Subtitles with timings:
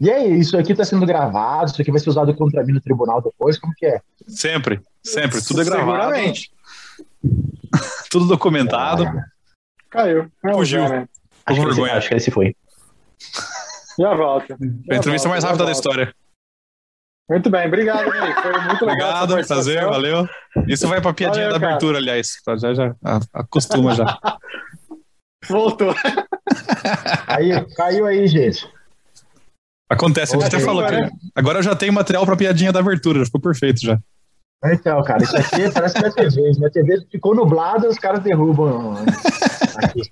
[0.00, 2.80] E aí, isso aqui tá sendo gravado, isso aqui vai ser usado contra mim no
[2.80, 4.00] tribunal depois, como que é?
[4.26, 5.90] Sempre, sempre, tudo é gravado.
[5.92, 6.50] Seguramente.
[8.10, 9.04] Tudo documentado.
[9.88, 10.30] Caiu.
[10.42, 10.80] Não, Fugiu.
[10.86, 11.06] já, Acho
[11.46, 11.92] que, esse, vergonha.
[11.94, 12.56] acho que esse foi.
[13.98, 14.56] Já volta.
[14.90, 16.14] A entrevista mais rápida da história.
[17.30, 18.34] Muito bem, obrigado, Ney.
[18.34, 19.22] Foi muito legal.
[19.24, 20.26] Obrigado, prazer, valeu.
[20.68, 21.72] Isso vai pra piadinha Valeu, da cara.
[21.74, 22.42] abertura, aliás.
[22.44, 24.04] Pra Já, já, a- acostuma já.
[25.48, 25.94] Voltou.
[27.26, 28.68] Aí, caiu aí, gente.
[29.92, 30.96] Acontece, a gente até falou que
[31.34, 33.98] agora eu já tenho material pra piadinha da abertura, já ficou perfeito já.
[34.64, 36.52] Então, cara, isso aqui parece minha TV.
[36.56, 38.94] Minha TV ficou nublada os caras derrubam
[39.76, 40.02] aqui.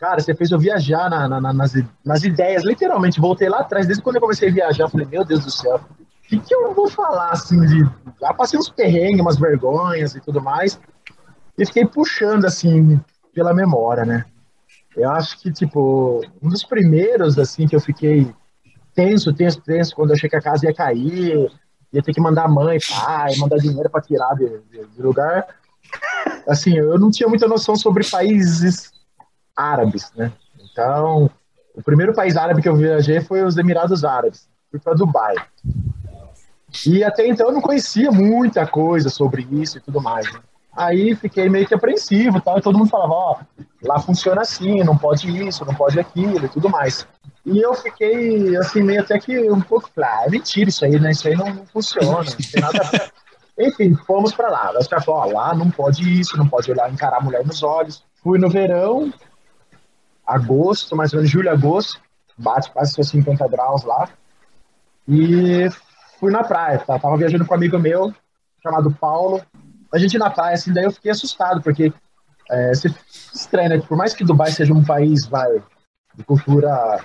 [0.00, 1.72] Cara, você fez eu viajar na- na- na- nas,
[2.04, 3.20] nas ideias, literalmente.
[3.20, 6.28] Voltei lá atrás, desde quando eu comecei a viajar, falei, meu Deus do céu, o
[6.28, 7.80] que, que eu vou falar assim de.
[8.20, 10.80] Já passei uns perrengues, umas vergonhas e tudo mais.
[11.56, 13.00] E fiquei puxando, assim,
[13.32, 14.24] pela memória, né?
[14.96, 18.32] Eu acho que, tipo, um dos primeiros, assim, que eu fiquei
[18.94, 21.50] tenso, tenso, tenso, quando eu achei que a casa ia cair,
[21.92, 25.46] ia ter que mandar mãe, pai, mandar dinheiro para tirar de, de- de lugar.
[26.48, 28.92] Assim, eu não tinha muita noção sobre países
[29.56, 30.32] árabes, né?
[30.72, 31.30] Então,
[31.74, 34.48] o primeiro país árabe que eu viajei foi os Emirados Árabes.
[34.70, 35.34] Fui para Dubai.
[36.86, 40.32] E até então eu não conhecia muita coisa sobre isso e tudo mais.
[40.32, 40.40] né?
[40.76, 43.36] Aí fiquei meio que apreensivo, tal, e todo mundo falava, ó,
[43.84, 47.06] lá funciona assim, não pode isso, não pode aquilo e tudo mais.
[47.46, 51.10] E eu fiquei, assim, meio até que um pouco, ah, é mentira isso aí, né?
[51.10, 53.12] Isso aí não, não funciona, não tem nada a ver.
[53.58, 54.72] Enfim, fomos pra lá.
[54.78, 57.62] Os caras falaram, ó, lá não pode isso, não pode olhar, encarar a mulher nos
[57.62, 58.02] olhos.
[58.22, 59.12] Fui no verão,
[60.26, 62.00] agosto, mais ou menos julho, agosto,
[62.36, 64.08] bate quase seus 50 graus lá.
[65.06, 65.68] E
[66.18, 66.98] fui na praia, tá?
[66.98, 68.12] Tava viajando com um amigo meu,
[68.62, 69.42] chamado Paulo.
[69.92, 71.92] A gente na praia, assim, daí eu fiquei assustado, porque
[72.50, 72.92] é, você
[73.32, 73.78] estranha, né?
[73.86, 75.62] Por mais que Dubai seja um país, vai,
[76.14, 77.04] de cultura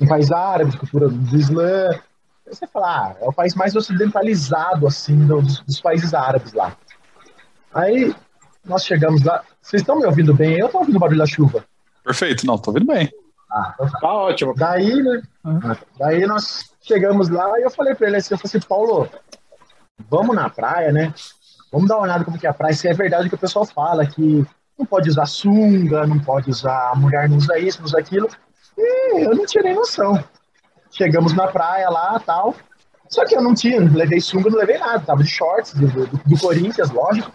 [0.00, 1.90] um país árabe, cultura do Islã.
[2.46, 6.76] Você fala, ah, é o país mais ocidentalizado, assim, do- dos, dos países árabes lá.
[7.72, 8.14] Aí,
[8.64, 9.42] nós chegamos lá.
[9.60, 10.58] Vocês estão me ouvindo bem?
[10.58, 11.64] Eu estou ouvindo o barulho da chuva.
[12.04, 13.10] Perfeito, não, tô ouvindo bem.
[13.50, 13.98] Ah, então tá.
[13.98, 14.54] Tá ótimo.
[14.54, 15.22] Daí, né?
[15.98, 19.08] Daí nós chegamos lá e eu falei pra ele assim, eu falei assim, Paulo,
[20.10, 21.14] vamos na praia, né?
[21.72, 22.74] Vamos dar uma olhada como que é a praia.
[22.74, 24.46] Se é verdade o que o pessoal fala, que
[24.78, 28.28] não pode usar sunga, não pode usar, a mulher não usa isso, não usa aquilo.
[28.76, 30.22] E eu não tinha nem noção.
[30.90, 32.54] Chegamos na praia lá tal.
[33.08, 35.04] Só que eu não tinha, não levei sunga, não levei nada.
[35.04, 37.30] Tava de shorts do, do, do Corinthians, lógico.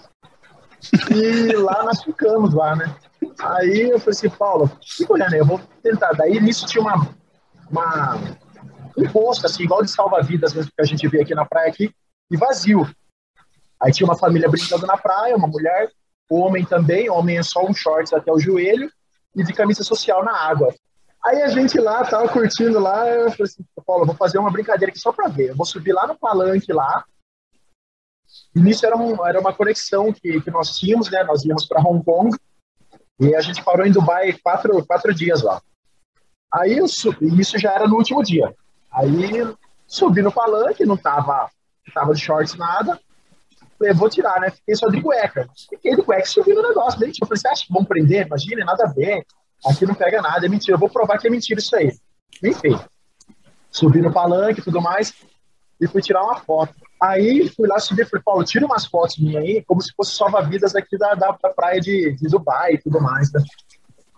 [1.14, 2.94] E lá nós ficamos lá, né?
[3.40, 6.14] Aí eu falei assim, Paulo, fica olhando aí, eu vou tentar.
[6.14, 7.08] Daí nisso tinha uma,
[7.70, 8.18] uma
[8.98, 11.94] um posto, assim, igual de salva-vidas mesmo que a gente vê aqui na praia aqui,
[12.30, 12.88] e vazio.
[13.82, 15.90] Aí tinha uma família brincando na praia, uma mulher,
[16.30, 18.92] homem também, homem é só um shorts até o joelho
[19.36, 20.74] e de camisa social na água.
[21.25, 24.90] Aí a gente lá, tava curtindo lá, eu falei assim, Paulo, vou fazer uma brincadeira
[24.90, 25.50] aqui só pra ver.
[25.50, 27.03] Eu vou subir lá no palanque lá.
[28.56, 31.24] E nisso era, um, era uma conexão que, que nós tínhamos, né?
[31.24, 32.35] Nós íamos para Hong Kong
[33.19, 35.62] e a gente parou em Dubai quatro, quatro dias lá.
[36.53, 38.56] Aí eu subi, isso já era no último dia.
[38.91, 41.50] Aí subi no palanque, não tava,
[41.94, 43.00] tava de shorts nada.
[43.78, 44.50] Falei, vou tirar, né?
[44.50, 45.50] Fiquei só de cueca.
[45.69, 47.00] Fiquei de cueca, subi no negócio.
[47.00, 48.25] Daí, eu falei, você acha que vão prender?
[48.25, 49.25] Imagina, nada a ver.
[49.66, 50.75] Aqui não pega nada, é mentira.
[50.75, 51.92] Eu vou provar que é mentira isso aí.
[52.44, 52.80] Enfim,
[53.72, 55.14] subi no palanque e tudo mais
[55.80, 56.75] e fui tirar uma foto.
[57.02, 60.75] Aí fui lá subir, falei, Paulo, tira umas fotos minhas aí, como se fosse salva-vidas
[60.75, 63.31] aqui da, da, da praia de, de Dubai e tudo mais.
[63.31, 63.42] Né?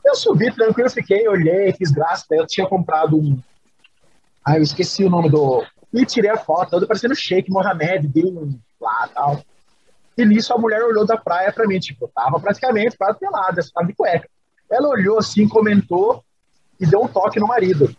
[0.03, 2.25] Eu subi tranquilo, fiquei, olhei, fiz graça.
[2.31, 3.40] Eu tinha comprado um.
[4.44, 5.63] Ah, eu esqueci o nome do.
[5.94, 9.41] E tirei a foto, todo parecendo Sheikh Mohamed, Bin lá e tal.
[10.18, 13.88] E nisso a mulher olhou da praia pra mim, tipo, tava praticamente quase pelada, tava
[13.88, 14.28] de cueca.
[14.72, 16.24] Ela olhou assim, comentou
[16.80, 17.94] e deu um toque no marido.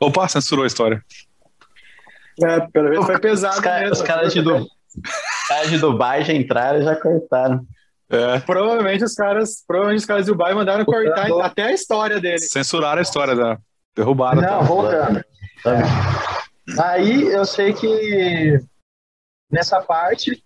[0.00, 1.04] Opa, censurou a história.
[2.42, 3.92] É, pelo menos foi pesado Os, ca- mesmo.
[3.94, 7.66] os caras de, Du- os caras de Dubai já entraram e já cortaram.
[8.10, 11.42] É, Provavelmente os caras, provavelmente os caras de Dubai mandaram cortar Voltando.
[11.46, 12.38] até a história dele.
[12.40, 13.58] censuraram a história da
[13.94, 14.40] derrubada.
[14.40, 15.22] Não, voltando.
[16.80, 18.60] Aí eu sei que
[19.50, 20.42] nessa parte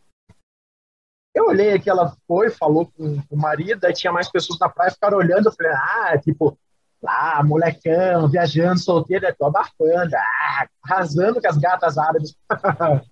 [1.34, 4.90] eu olhei que ela foi, falou com, o marido, aí tinha mais pessoas na praia,
[4.90, 6.58] ficaram olhando, eu falei, ah, tipo,
[7.02, 12.34] lá, molecão, viajando, solteiro, é tô abafando, ah, arrasando com as gatas árabes.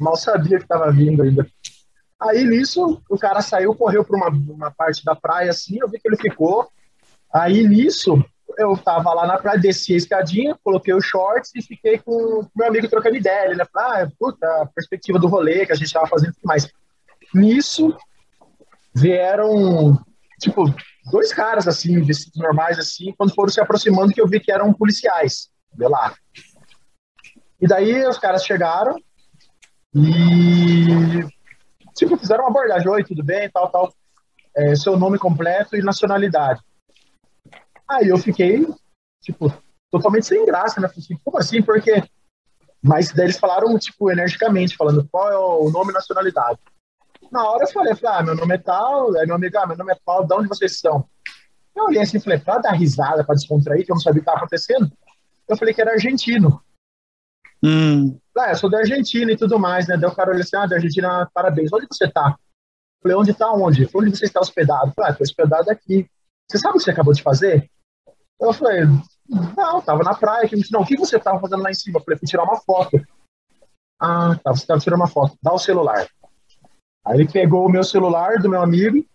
[0.00, 1.46] Mal sabia que tava vindo ainda.
[2.20, 5.98] Aí nisso, o cara saiu, correu para uma, uma parte da praia assim, eu vi
[5.98, 6.68] que ele ficou.
[7.32, 8.24] Aí nisso,
[8.56, 12.68] eu tava lá na praia, desci a escadinha, coloquei os shorts e fiquei com meu
[12.68, 13.50] amigo trocando ideia.
[13.50, 16.70] Ele falou, ah, puta, a perspectiva do rolê que a gente tava fazendo e mais.
[17.36, 17.94] Nisso,
[18.94, 20.02] vieram,
[20.40, 20.64] tipo,
[21.10, 24.72] dois caras, assim, vestidos normais, assim, quando foram se aproximando, que eu vi que eram
[24.72, 26.14] policiais, de lá.
[27.60, 28.96] E daí os caras chegaram
[29.94, 31.26] e,
[31.94, 33.92] tipo, fizeram uma abordagem, oi, tudo bem, tal, tal,
[34.56, 36.60] é, seu nome completo e nacionalidade.
[37.88, 38.66] Aí eu fiquei,
[39.22, 39.52] tipo,
[39.90, 40.88] totalmente sem graça, né?
[40.88, 41.62] Falei assim, como assim?
[41.62, 42.02] Porque
[42.82, 46.58] mas daí eles falaram, tipo, energicamente, falando qual é o nome e nacionalidade.
[47.30, 49.76] Na hora eu falei, falei, ah, meu nome é tal, aí meu amigo, ah, meu
[49.76, 51.08] nome é tal, de onde vocês são?
[51.74, 54.24] Eu olhei assim e falei, pra dar risada, pra descontrair, que eu não sabia o
[54.24, 54.90] que estava acontecendo,
[55.48, 56.62] eu falei que era argentino.
[57.62, 58.18] Hum.
[58.36, 59.96] Ah, eu sou da Argentina e tudo mais, né?
[59.96, 61.72] Daí o cara olhou assim, ah, da Argentina, parabéns.
[61.72, 62.36] Onde você tá?
[62.36, 63.88] Eu falei, onde tá onde?
[63.94, 64.88] Onde você está hospedado?
[64.88, 66.08] Eu falei, ah, tô hospedado aqui.
[66.48, 67.70] Você sabe o que você acabou de fazer?
[68.40, 68.82] Eu falei,
[69.28, 70.48] não, tava na praia.
[70.70, 71.98] Não, o que você tava fazendo lá em cima?
[71.98, 73.00] Eu falei, fui tirar uma foto.
[74.00, 75.36] Ah, tá, você tava tirando uma foto.
[75.42, 76.06] Dá o celular.
[77.06, 79.06] Aí ele pegou o meu celular do meu amigo.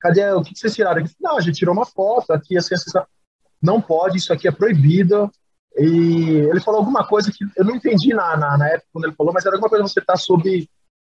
[0.00, 0.30] Cadê?
[0.32, 1.14] O que vocês tiraram aqui?
[1.18, 2.90] Não, a gente tirou uma foto aqui, assim, assim,
[3.60, 5.30] não pode, isso aqui é proibido.
[5.76, 9.14] E ele falou alguma coisa que eu não entendi na, na, na época quando ele
[9.14, 10.68] falou, mas era alguma coisa você tá sob,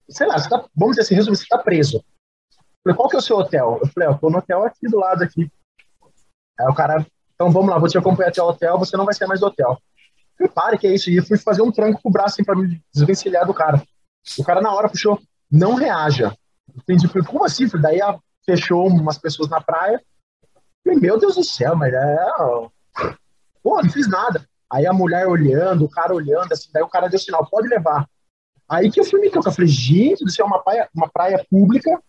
[0.09, 1.97] sei lá, tá, vamos dizer assim, resumindo, você tá preso.
[1.97, 2.03] Eu
[2.83, 3.79] falei, qual que é o seu hotel?
[3.81, 5.51] Eu falei, eu tô no hotel aqui do lado aqui.
[6.59, 9.13] Aí o cara, então vamos lá, vou te acompanhar até o hotel, você não vai
[9.13, 9.77] sair mais do hotel.
[10.39, 11.09] Eu falei, pare, que é isso?
[11.09, 13.81] E fui fazer um tranco com o braço assim, pra me desvencilhar do cara.
[14.37, 15.19] O cara na hora puxou,
[15.53, 16.35] não reaja.
[16.75, 17.67] Entendi, falei, como assim?
[17.79, 17.99] Daí
[18.43, 20.01] fechou umas pessoas na praia.
[20.83, 22.17] Falei, meu Deus do céu, mas é.
[23.61, 24.43] Pô, não fiz nada.
[24.69, 28.09] Aí a mulher olhando, o cara olhando, assim, daí o cara deu sinal, pode levar.
[28.67, 32.01] Aí que eu fui me tocar, falei, gente, isso é uma praia, uma praia pública.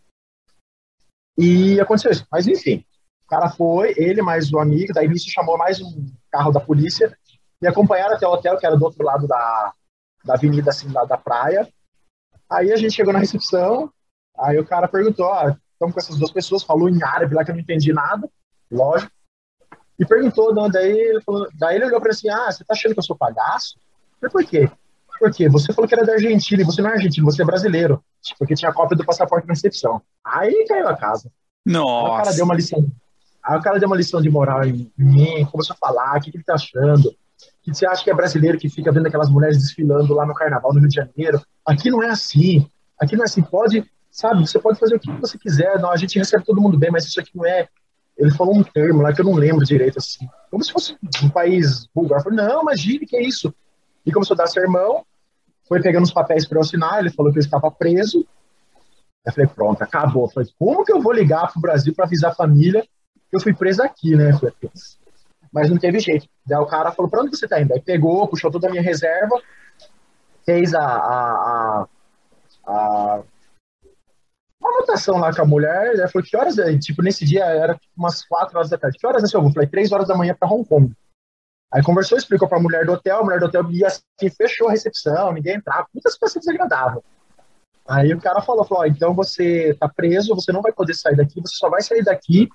[1.37, 2.27] E aconteceu isso.
[2.33, 2.83] Mas enfim,
[3.27, 7.15] o cara foi, ele mais o amigo, daí nisso chamou mais um carro da polícia,
[7.61, 9.73] me acompanharam até o hotel, que era do outro lado da,
[10.25, 11.69] da avenida, assim, da, da praia.
[12.55, 13.91] Aí a gente chegou na recepção,
[14.39, 17.45] aí o cara perguntou, ó, ah, estamos com essas duas pessoas, falou em árabe lá
[17.45, 18.29] que eu não entendi nada,
[18.71, 19.11] lógico,
[19.99, 22.93] e perguntou, não, daí ele falou, daí ele olhou para assim, ah, você tá achando
[22.93, 23.79] que eu sou palhaço?
[24.23, 24.71] Eu falei, por quê?
[25.19, 28.03] Porque você falou que era da Argentina e você não é argentino, você é brasileiro.
[28.39, 30.03] Porque tinha cópia do passaporte na recepção.
[30.25, 31.31] Aí caiu a casa.
[31.65, 32.05] Nossa.
[32.05, 32.87] Aí o cara deu uma lição.
[33.43, 36.31] Aí o cara deu uma lição de moral em mim, começou a falar, o que,
[36.31, 37.15] que ele tá achando?
[37.65, 40.73] Que você acha que é brasileiro que fica vendo aquelas mulheres desfilando lá no carnaval
[40.73, 41.41] no Rio de Janeiro?
[41.67, 42.69] Aqui não é assim.
[43.01, 43.43] Aqui não é assim.
[43.43, 45.81] Pode, sabe, você pode fazer o que você quiser.
[45.81, 47.69] Não, a gente recebe todo mundo bem, mas isso aqui não é.
[48.17, 50.29] Ele falou um termo lá que eu não lembro direito, assim.
[50.51, 52.21] Como se fosse um país vulgar.
[52.21, 53.53] Eu falei, não, imagine que é isso.
[54.07, 55.05] E começou a dar sermão,
[55.67, 58.25] foi pegando os papéis para eu assinar, ele falou que eu estava preso.
[59.27, 60.25] Eu falei, pronto, acabou.
[60.25, 62.85] Eu falei, como que eu vou ligar pro Brasil para avisar a família
[63.35, 64.31] eu fui preso aqui, né?
[65.55, 66.27] Mas não teve jeito.
[66.45, 67.73] Daí o cara falou, pra onde você tá indo?
[67.73, 69.41] Aí pegou, puxou toda a minha reserva,
[70.45, 71.87] fez a, a,
[72.67, 73.23] a, a
[74.61, 76.77] uma anotação lá com a mulher, ela falou, que horas, é?
[76.79, 79.53] tipo, nesse dia era umas 4 horas da tarde, que horas é seu voo?
[79.53, 80.93] Falei, 3 horas da manhã para Hong Kong.
[81.73, 84.71] Aí conversou, explicou pra mulher do hotel, a mulher do hotel ia assim, fechou a
[84.73, 87.05] recepção, ninguém entrava, muita situação desagradável.
[87.87, 91.41] Aí o cara falou, falou, então você tá preso, você não vai poder sair daqui,
[91.41, 92.49] você só vai sair daqui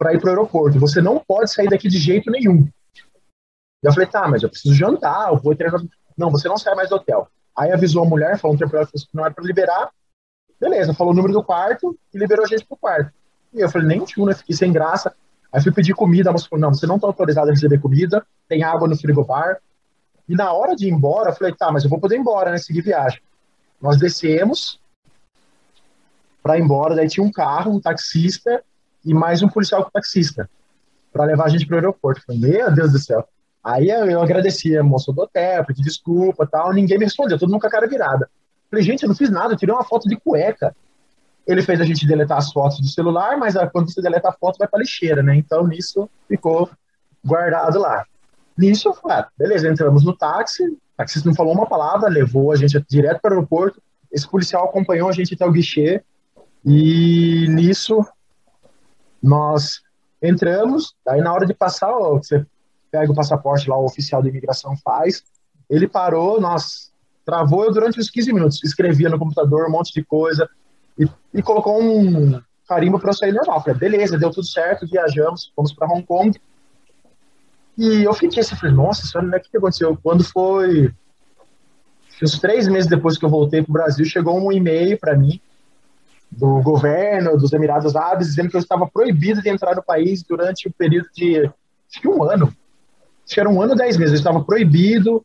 [0.00, 0.80] para ir para o aeroporto.
[0.80, 2.66] Você não pode sair daqui de jeito nenhum.
[3.82, 5.54] Eu falei, tá, mas eu preciso jantar, eu vou.
[6.16, 7.28] Não, você não sai mais do hotel.
[7.54, 9.90] Aí avisou a mulher, falou um tempo que não era para liberar.
[10.58, 13.12] Beleza, falou o número do quarto e liberou a gente pro quarto.
[13.52, 14.34] E eu falei, nem tinha, né?
[14.34, 15.14] Fiquei sem graça.
[15.52, 18.24] Aí fui pedir comida, a moça falou, não, você não está autorizado a receber comida,
[18.48, 19.58] tem água no frigobar.
[20.26, 22.50] E na hora de ir embora, eu falei, tá, mas eu vou poder ir embora,
[22.50, 22.56] né?
[22.56, 23.20] Seguir viagem.
[23.80, 24.80] Nós descemos
[26.42, 28.62] para ir embora, daí tinha um carro, um taxista,
[29.04, 30.48] e mais um policial com taxista
[31.12, 32.22] para levar a gente para o aeroporto.
[32.24, 33.26] Falei, meu Deus do céu.
[33.62, 37.60] Aí eu agradeci a moça do hotel, pedi desculpa tal, ninguém me respondeu, todo mundo
[37.60, 38.28] com a cara virada.
[38.70, 40.74] Falei, gente, eu não fiz nada, eu tirei uma foto de cueca.
[41.46, 44.58] Ele fez a gente deletar as fotos do celular, mas quando você deleta a foto,
[44.58, 45.34] vai para lixeira, né?
[45.36, 46.70] Então, nisso, ficou
[47.24, 48.04] guardado lá.
[48.56, 52.52] Nisso, eu falei, ah, beleza, entramos no táxi, o taxista não falou uma palavra, levou
[52.52, 56.02] a gente direto para o aeroporto, esse policial acompanhou a gente até o guichê,
[56.64, 58.06] e nisso
[59.22, 59.82] nós
[60.22, 62.44] entramos, aí na hora de passar, ó, você
[62.90, 65.22] pega o passaporte lá, o oficial de imigração faz,
[65.68, 66.90] ele parou, nós
[67.24, 70.48] travou eu durante uns 15 minutos, escrevia no computador um monte de coisa
[70.98, 73.62] e, e colocou um carimbo para eu sair normal.
[73.62, 76.40] Falei, beleza, deu tudo certo, viajamos, fomos para Hong Kong.
[77.78, 79.98] E eu fiquei assim, falei, nossa, isso o que aconteceu?
[80.02, 80.92] Quando foi
[82.22, 85.40] uns três meses depois que eu voltei para o Brasil, chegou um e-mail para mim
[86.30, 90.68] do governo dos Emirados Árabes dizendo que eu estava proibido de entrar no país durante
[90.68, 92.46] o período de acho que um ano.
[93.24, 94.12] Acho que era um ano dez meses.
[94.12, 95.24] Eu estava proibido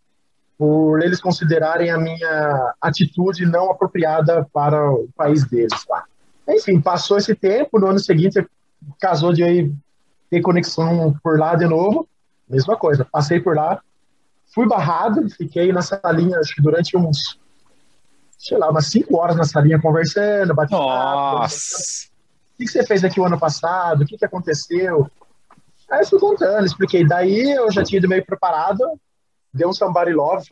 [0.58, 5.86] por eles considerarem a minha atitude não apropriada para o país deles.
[5.86, 6.06] Tá?
[6.48, 7.80] Enfim, passou esse tempo.
[7.80, 8.46] No ano seguinte,
[9.00, 9.72] casou de aí
[10.30, 12.08] ter conexão por lá de novo,
[12.50, 13.06] mesma coisa.
[13.06, 13.82] Passei por lá,
[14.54, 17.40] fui barrado, fiquei na salinha, acho que durante uns,
[18.38, 21.40] sei lá, umas cinco horas na salinha conversando, batendo papo.
[21.40, 22.08] Nossa.
[22.54, 24.04] O que que você fez aqui o ano passado?
[24.04, 25.10] O que, que aconteceu?
[25.90, 27.06] Aí eu fui contando, expliquei.
[27.06, 28.80] Daí eu já tinha ido meio preparado,
[29.54, 30.50] deu um somebody love.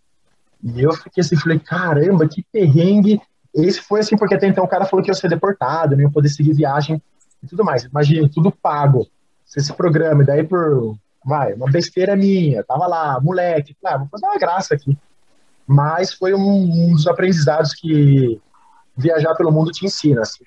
[0.63, 3.21] E eu fiquei assim, falei, caramba, que perrengue.
[3.53, 6.09] Esse foi assim, porque até então o cara falou que ia ser deportado, não ia
[6.09, 7.01] poder seguir viagem
[7.41, 7.83] e tudo mais.
[7.83, 9.07] Imagina, tudo pago.
[9.45, 14.07] Você se programa, e daí por, vai, uma besteira minha, tava lá, moleque, ah, vou
[14.07, 14.97] fazer uma graça aqui.
[15.67, 18.39] Mas foi um, um dos aprendizados que
[18.98, 20.22] viajar pelo mundo te ensina.
[20.22, 20.43] Assim.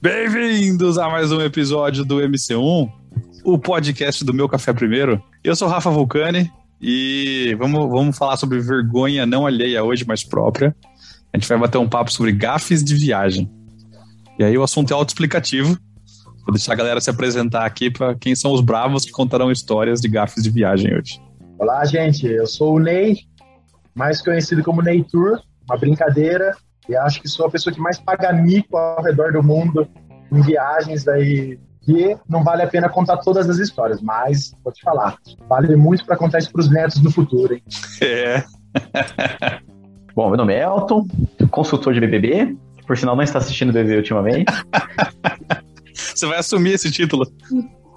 [0.00, 2.90] Bem-vindos a mais um episódio do MC1,
[3.44, 5.22] o podcast do Meu Café Primeiro.
[5.44, 10.74] Eu sou Rafa Vulcani e vamos, vamos falar sobre vergonha não alheia hoje, mas própria.
[11.32, 13.48] A gente vai bater um papo sobre gafes de viagem.
[14.38, 15.76] E aí o assunto é autoexplicativo.
[16.44, 20.00] Vou deixar a galera se apresentar aqui para quem são os bravos que contarão histórias
[20.00, 21.20] de gafes de viagem hoje.
[21.58, 23.18] Olá, gente, eu sou o Ney,
[23.94, 26.56] mais conhecido como Ney Tour, uma brincadeira,
[26.88, 29.86] e acho que sou a pessoa que mais paga mico ao redor do mundo
[30.32, 34.82] em viagens daí que não vale a pena contar todas as histórias, mas vou te
[34.82, 35.16] falar,
[35.48, 37.62] vale muito para contar isso para os netos do futuro, hein?
[38.00, 38.44] É.
[40.14, 41.06] Bom, meu nome é Elton,
[41.50, 42.56] consultor de BBB,
[42.92, 44.52] por sinal não está assistindo BBB ultimamente.
[45.96, 47.26] Você vai assumir esse título.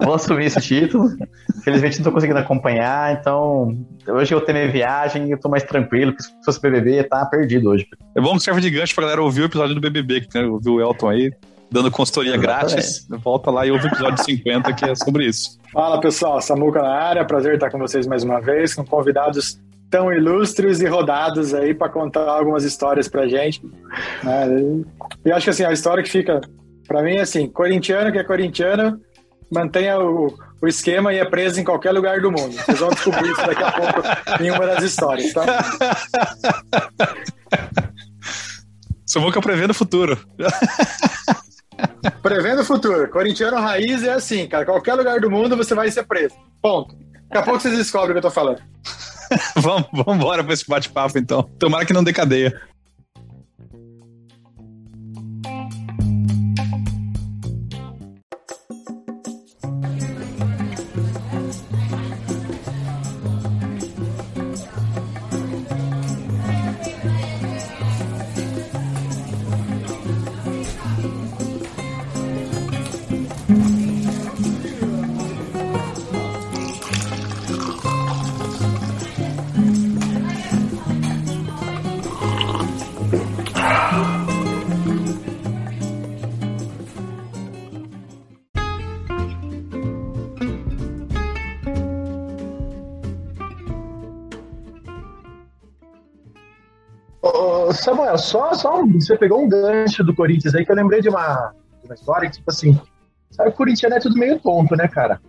[0.00, 1.10] Vou assumir esse título.
[1.58, 3.76] Infelizmente não estou conseguindo acompanhar, então
[4.08, 7.26] hoje eu tenho minha viagem e eu tô mais tranquilo, porque se fosse BBB, tá
[7.26, 7.86] perdido hoje.
[8.16, 10.46] É bom que serve de gancho pra galera ouvir o episódio do BBB, que né,
[10.46, 11.30] ouviu o Elton aí,
[11.70, 12.72] dando consultoria Exatamente.
[12.72, 13.06] grátis.
[13.22, 15.58] Volta lá e ouve o episódio 50, que é sobre isso.
[15.74, 20.12] Fala pessoal, Samuca na área, prazer estar com vocês mais uma vez, com convidados tão
[20.12, 23.64] ilustres e rodados aí para contar algumas histórias pra gente.
[24.22, 24.46] né?
[25.24, 26.40] E eu acho que assim, a história que fica
[26.86, 29.00] pra mim é assim, corintiano que é corintiano,
[29.52, 32.52] mantenha o, o esquema e é preso em qualquer lugar do mundo.
[32.52, 34.02] Vocês vão descobrir isso daqui a pouco
[34.42, 35.44] em uma das histórias, tá?
[39.38, 40.18] Eu prevendo o futuro.
[42.22, 43.08] Prevendo o futuro.
[43.08, 44.64] Corintiano raiz é assim, cara.
[44.64, 46.34] Qualquer lugar do mundo você vai ser preso.
[46.62, 46.94] Ponto.
[47.28, 48.60] Daqui a pouco vocês descobrem o que eu tô falando.
[49.56, 51.42] vamos, vamos embora pra esse bate-papo, então.
[51.58, 52.60] Tomara que não dê cadeia.
[97.36, 101.00] Ô, Samuel, só, só um- você pegou um gancho do Corinthians aí que eu lembrei
[101.00, 101.52] de uma,
[101.82, 102.78] de uma história que, tipo assim,
[103.30, 105.20] sabe, o corintiano é tudo meio tonto, né, cara?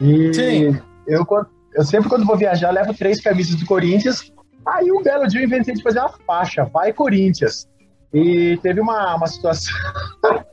[0.00, 0.80] E Sim.
[1.06, 1.26] Eu,
[1.74, 4.32] eu sempre, quando vou viajar, levo três camisas do Corinthians.
[4.66, 7.66] Aí, um belo dia, eu inventei de fazer uma faixa, vai Corinthians.
[8.12, 9.74] E teve uma, uma situação.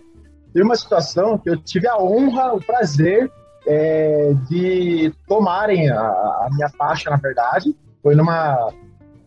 [0.53, 3.29] teve uma situação que eu tive a honra, o prazer
[3.67, 7.75] é, de tomarem a, a minha faixa, na verdade.
[8.01, 8.71] Foi numa,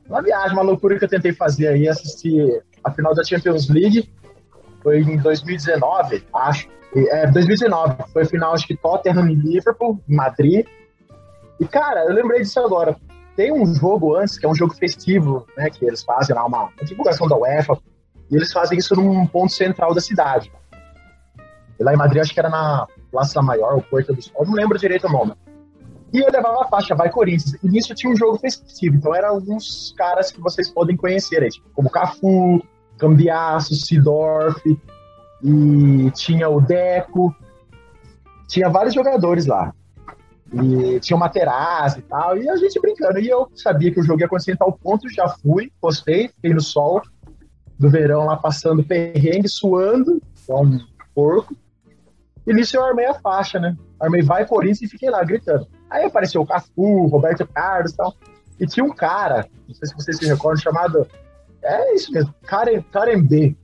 [0.08, 4.10] uma viagem, uma loucura que eu tentei fazer aí, assistir a final da Champions League.
[4.82, 6.68] Foi em 2019, acho.
[6.94, 8.04] É, 2019.
[8.12, 10.66] Foi final, acho que Tottenham e Liverpool, em Madrid.
[11.60, 12.96] E, cara, eu lembrei disso agora.
[13.36, 15.68] Tem um jogo antes, que é um jogo festivo, né?
[15.70, 17.78] Que eles fazem lá, uma, uma divulgação da UEFA.
[18.30, 20.50] E eles fazem isso num ponto central da cidade.
[21.78, 24.54] E lá em Madrid, acho que era na Praça Maior, ou Porta do Sol, não
[24.54, 25.34] lembro direito o nome.
[26.12, 27.56] E eu levava a faixa, vai Corinthians.
[27.62, 28.96] E nisso tinha um jogo festivo.
[28.96, 32.62] Então eram alguns caras que vocês podem conhecer aí, tipo, como Cafu,
[32.96, 34.62] Cambiasso, Sidorf,
[35.42, 37.34] e tinha o Deco.
[38.46, 39.74] Tinha vários jogadores lá.
[40.50, 42.38] E tinha o Materazzi e tal.
[42.38, 43.18] E a gente brincando.
[43.20, 46.54] E eu sabia que o jogo ia acontecer em tal ponto, já fui, postei, fiquei
[46.54, 47.02] no sol
[47.78, 50.80] do verão lá passando perrengue, suando, igual um
[51.14, 51.54] porco.
[52.46, 53.76] E nisso eu armei a faixa, né?
[54.00, 55.68] Armei vai Corinthians e fiquei lá gritando.
[55.90, 58.14] Aí apareceu o Cafu, Roberto Carlos e tal.
[58.61, 61.07] E tinha um cara, não sei se vocês se recordam, chamado.
[61.62, 63.57] É isso mesmo, Karen, Karen B.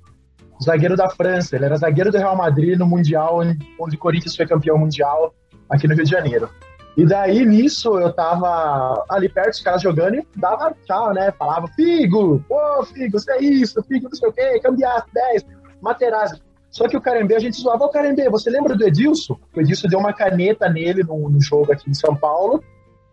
[0.62, 1.56] Zagueiro da França.
[1.56, 3.40] Ele era zagueiro do Real Madrid no Mundial,
[3.78, 5.34] onde o Corinthians foi campeão mundial
[5.68, 6.48] aqui no Rio de Janeiro.
[6.96, 11.32] E daí, nisso, eu tava ali perto, os caras jogando e dava tchau, né?
[11.32, 15.44] Falava, Figo, pô, Figo, você é isso, Figo, não sei o quê, cambiar 10,
[15.82, 16.40] Materazzi.
[16.74, 19.38] Só que o Carembê, a gente zoava, o Carembê, você lembra do Edilson?
[19.54, 22.64] O Edilson deu uma caneta nele no, no jogo aqui em São Paulo,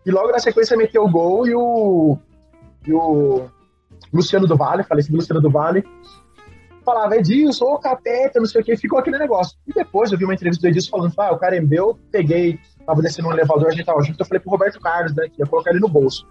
[0.04, 2.18] e logo na sequência meteu o gol e o,
[2.84, 3.44] e o
[4.12, 5.84] Luciano do Vale, falecido Luciano do Vale,
[6.84, 9.56] falava, Edilson, ô capeta, não sei o que, ficou aquele negócio.
[9.64, 13.00] E depois eu vi uma entrevista do Edilson falando, ah, o Carembê, eu peguei tava
[13.00, 15.46] descendo no elevador, a gente tava junto, eu falei pro Roberto Carlos, né, que ia
[15.46, 16.26] colocar ele no bolso.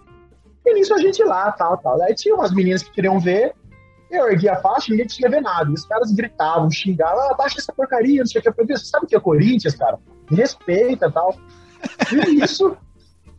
[0.65, 2.01] E nisso a gente lá, tal, tal.
[2.01, 3.55] Aí tinha umas meninas que queriam ver,
[4.11, 5.71] eu ergui a faixa, ninguém tinha ver nada.
[5.71, 8.49] Os caras gritavam, xingavam, ah, baixa essa porcaria, não sei o que.
[8.49, 9.97] Eu falei, você sabe o que é Corinthians, cara?
[10.29, 11.35] Me respeita tal.
[12.11, 12.77] E isso,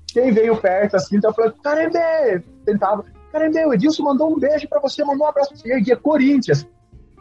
[0.09, 4.81] quem veio perto assim, então falei, Carembê, tentava, Carembê, o Edilson mandou um beijo pra
[4.81, 6.67] você, mandou um abraço pra você, erguia Corinthians.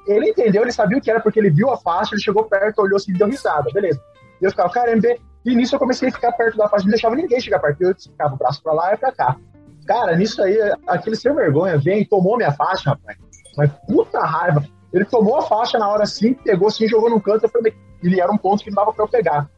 [0.07, 2.79] Ele entendeu, ele sabia o que era, porque ele viu a faixa, ele chegou perto,
[2.79, 4.01] olhou assim, deu risada, beleza.
[4.41, 7.15] E eu ficava, Carembê, e nisso eu comecei a ficar perto da faixa, não deixava
[7.15, 7.81] ninguém chegar perto.
[7.81, 9.37] Eu ficava o braço pra lá e pra cá.
[9.85, 13.17] Cara, nisso aí, aquele sem vergonha vem e tomou minha faixa, rapaz.
[13.57, 14.63] Mas puta raiva.
[14.93, 17.45] Ele tomou a faixa na hora assim, pegou assim, jogou no canto.
[17.45, 19.49] Eu falei, ele era um ponto que não dava pra eu pegar.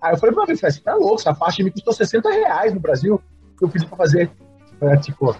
[0.00, 2.80] Aí eu falei pra mim, você tá louco, essa faixa me custou 60 reais no
[2.80, 3.20] Brasil.
[3.60, 4.30] Eu pedi pra fazer.
[4.80, 5.34] É, tipo,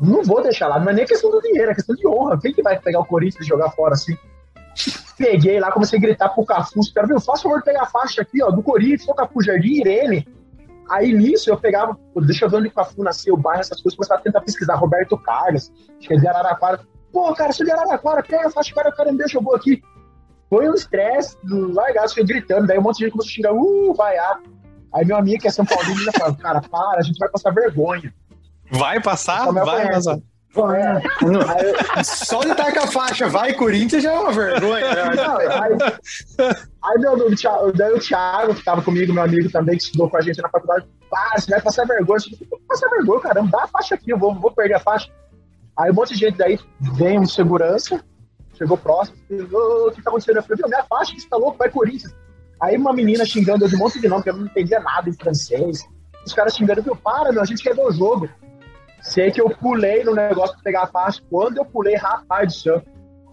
[0.00, 2.38] não vou deixar lá, não é nem questão do dinheiro, é questão de honra.
[2.38, 4.16] Quem que vai pegar o Corinthians e jogar fora assim?
[5.16, 8.22] Peguei lá, comecei a gritar pro Cafu, caras, viu, faz favor de pegar a faixa
[8.22, 10.26] aqui, ó, do Corinthians, o Cafu Jardim, Irene.
[10.90, 13.96] Aí nisso eu pegava, deixa eu ver onde o Cafu nasceu, o bairro, essas coisas,
[13.96, 16.80] começava a tentar pesquisar Roberto Carlos, acho que é de Araraquara.
[17.14, 19.54] Pô, cara, sou de Araraquara, pega a faixa, cara, o cara me deixa, eu vou
[19.54, 19.80] aqui.
[20.50, 23.94] Foi um estresse, largado, fiquei gritando, daí um monte de gente começou a xingar, uh,
[23.94, 24.40] vaiar.
[24.92, 27.54] Aí meu amigo, que é São Paulino, já falou, cara, para, a gente vai passar
[27.54, 28.12] vergonha.
[28.68, 29.52] Vai passar?
[29.52, 30.18] Vai passar.
[30.56, 32.04] É.
[32.04, 34.94] Só de estar com a faixa vai Corinthians já é uma vergonha.
[34.94, 35.14] Né?
[35.16, 35.72] Não, aí,
[36.84, 37.28] aí meu, meu,
[37.74, 40.48] daí o Thiago, que estava comigo, meu amigo também, que estudou com a gente na
[40.48, 42.20] faculdade, para, você vai passar vergonha.
[42.20, 45.08] Você vai passar vergonha, caramba, dá a faixa aqui, eu vou, vou perder a faixa.
[45.76, 48.02] Aí um monte de gente daí vem um segurança,
[48.56, 50.36] chegou próximo, o que tá acontecendo?
[50.36, 52.14] Eu falei, minha faixa, você tá louco, vai Corinthians.
[52.62, 55.10] Aí uma menina xingando eu de um monte de nome, que eu não entendia nada
[55.10, 55.80] em francês.
[56.24, 58.28] Os caras xingando, eu para, meu, a gente quer ver o jogo.
[59.02, 61.20] Sei que eu pulei no negócio pra pegar a faixa.
[61.28, 62.82] Quando eu pulei, rapaz do céu.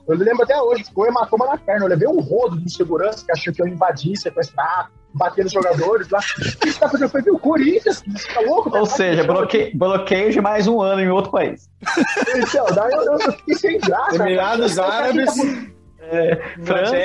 [0.07, 1.85] Eu lembro até hoje, ficou hematoma na perna.
[1.85, 6.09] Eu levei um rodo de segurança que achou que eu invadi, sequestrar, bater nos jogadores
[6.09, 6.19] lá.
[6.19, 7.09] O que você tá fazendo?
[7.09, 8.75] Foi o Corinthians, você tá louco?
[8.75, 9.71] Ou seja, bloque...
[9.75, 11.69] bloqueio de mais um ano em outro país.
[12.35, 14.15] Então, daí eu, eu fiquei sem graça.
[14.15, 15.31] Emirados Árabes,
[16.01, 16.95] é, França,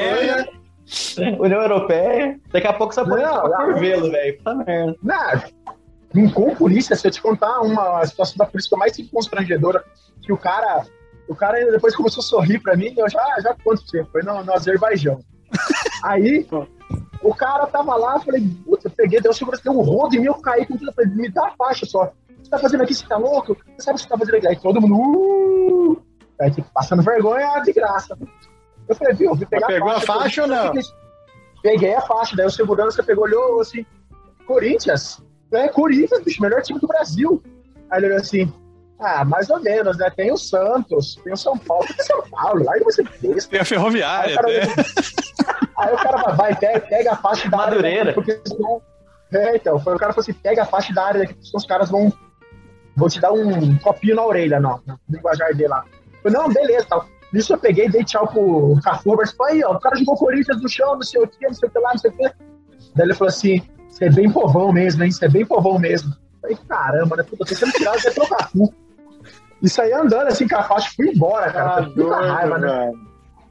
[1.38, 2.38] União Europeia.
[2.52, 4.36] Daqui a pouco você pode ficar por vê-lo, velho.
[4.38, 4.96] Puta merda.
[6.14, 9.84] Não, com polícia, se eu te contar uma situação da polícia mais constrangedora,
[10.22, 10.86] que o cara,
[11.28, 14.22] o cara depois começou a sorrir pra mim, eu já, já conto pra você, foi
[14.22, 15.20] no, no Azerbaijão.
[16.02, 16.46] Aí,
[17.26, 20.34] o cara tava lá, falei, puta, peguei, deu segurança, deu um rodo em mim, eu
[20.34, 22.12] caí com tudo, falei, me dá a faixa só.
[22.40, 23.56] Você tá fazendo aqui, você tá louco?
[23.76, 24.48] Você sabe o que você tá fazendo aqui?
[24.48, 26.02] Aí todo mundo, uh!
[26.40, 28.16] Aí, tipo, passando vergonha de graça.
[28.88, 30.72] Eu falei, viu, eu pegar Pegou a faixa, a faixa ou não?
[31.62, 33.84] Peguei a faixa, daí o segurança pegou, olhou assim,
[34.46, 35.20] Corinthians?
[35.50, 37.42] É, Corinthians, bicho, melhor time do Brasil.
[37.90, 38.52] Aí ele olhou assim,
[38.98, 40.10] ah, mais ou menos, né?
[40.10, 43.50] Tem o Santos, tem o São Paulo, tem o São Paulo, lá você besta.
[43.50, 44.74] Tem a Ferroviária, aí, né?
[45.78, 48.00] aí o cara vai, pega, pega a faixa da Madureira.
[48.00, 48.14] área.
[48.14, 48.80] Porque senão...
[49.32, 51.66] É, então, foi o cara falou assim: pega a faixa da área daqui, porque os
[51.66, 52.12] caras vão,
[52.96, 55.84] vão te dar um copinho na orelha, não, no linguajar dele lá.
[56.24, 57.06] Eu falei, não, beleza, tal.
[57.32, 60.62] Nisso eu peguei, dei tchau pro Cafu, mas foi aí, ó, o cara jogou Corinthians
[60.62, 62.22] no chão, não sei o que, não sei o que lá, não sei o que.
[62.94, 65.10] Daí ele falou assim: você é bem povão mesmo, hein?
[65.10, 66.14] Você é bem povão mesmo.
[66.40, 67.22] falei, caramba, né?
[67.24, 68.72] Puta, tô sendo tirado até trocar cu.
[69.66, 71.78] Isso aí andando assim com a faixa, fui embora, cara.
[71.78, 72.92] Ah, muita raiva, né?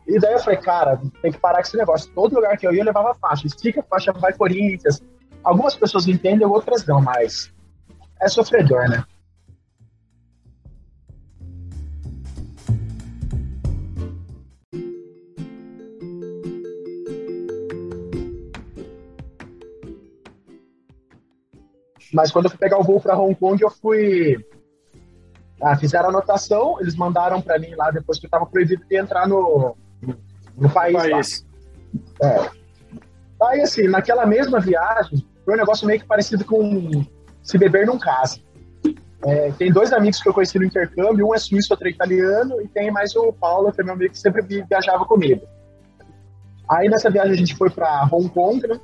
[0.08, 2.10] E daí eu falei, cara, tem que parar com esse negócio.
[2.15, 3.45] Todo lugar que eu ia, eu levava faixa.
[3.45, 5.04] Estica a faixa, vai Corinthians.
[5.43, 7.51] Algumas pessoas entendem, outras não, mas
[8.21, 9.04] é sofredor, né?
[22.13, 24.38] Mas quando eu fui pegar o voo para Hong Kong, eu fui.
[25.61, 29.27] Ah, fizeram anotação, eles mandaram para mim lá depois que eu estava proibido de entrar
[29.27, 29.75] no,
[30.57, 30.97] no país.
[30.97, 31.45] país.
[32.21, 32.49] É.
[33.41, 37.05] Aí, assim, naquela mesma viagem, foi um negócio meio que parecido com
[37.41, 38.43] se beber num caso.
[39.25, 42.61] É, tem dois amigos que eu conheci no intercâmbio, um é suíço, outro é italiano,
[42.61, 45.41] e tem mais o Paulo, que é meu amigo que sempre viajava comigo.
[46.69, 48.79] Aí nessa viagem a gente foi para Hong Kong, né?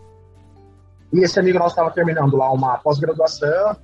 [1.14, 3.76] E esse amigo nosso estava terminando lá uma pós-graduação.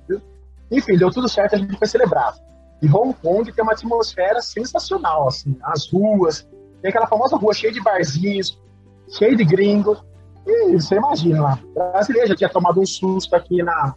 [0.70, 2.34] Enfim, deu tudo certo, a gente foi celebrar.
[2.80, 6.48] E Hong Kong tem uma atmosfera sensacional, assim, as ruas,
[6.80, 8.60] tem aquela famosa rua cheia de barzinhos,
[9.08, 10.02] cheia de gringos.
[10.46, 13.94] E você imagina lá, brasileiro já tinha tomado um susto aqui na,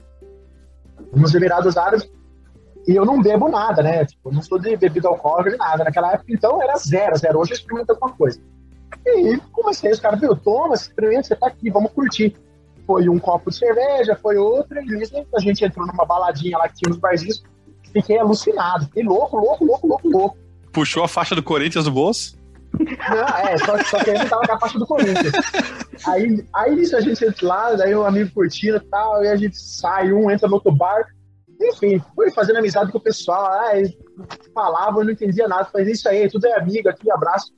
[1.14, 2.10] nos Emirados Árabes,
[2.88, 4.06] e eu não bebo nada, né?
[4.06, 5.84] Tipo, não sou de bebida alcoólica nada.
[5.84, 7.40] Naquela época, então, era zero, zero.
[7.40, 8.42] Hoje eu experimento alguma coisa.
[9.06, 12.36] E comecei, os caras, viu, toma, experimenta, você tá aqui, vamos curtir.
[12.86, 16.76] Foi um copo de cerveja, foi outro, e a gente entrou numa baladinha lá que
[16.76, 17.44] tinha nos barzinhos.
[17.92, 20.38] Fiquei alucinado, fiquei louco, louco, louco, louco, louco.
[20.72, 22.40] Puxou a faixa do Corinthians do bolso?
[22.80, 25.34] Não, é, só, só que ele tava com a faixa do Corinthians.
[26.08, 29.28] Aí, aí nisso a gente entra lá, daí o um amigo curtindo e tal, e
[29.28, 31.06] a gente sai, um entra no outro bar.
[31.62, 33.72] Enfim, fui fazendo amizade com o pessoal, ah,
[34.54, 37.52] falava, eu não entendia nada, mas isso aí, tudo é amigo aqui, abraço.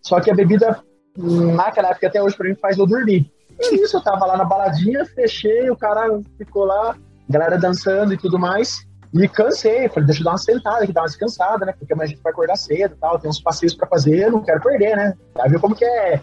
[0.00, 0.80] Só que a bebida,
[1.16, 3.32] naquela época até hoje, pra mim, faz eu dormir.
[3.58, 6.96] E nisso eu tava lá na baladinha, fechei, o cara ficou lá,
[7.28, 8.86] galera dançando e tudo mais.
[9.14, 11.74] E cansei, falei, deixa eu dar uma sentada aqui, dar uma descansada, né?
[11.78, 14.60] Porque a gente vai acordar cedo e tal, tem uns passeios para fazer, não quero
[14.60, 15.14] perder, né?
[15.36, 16.20] Já viu como que é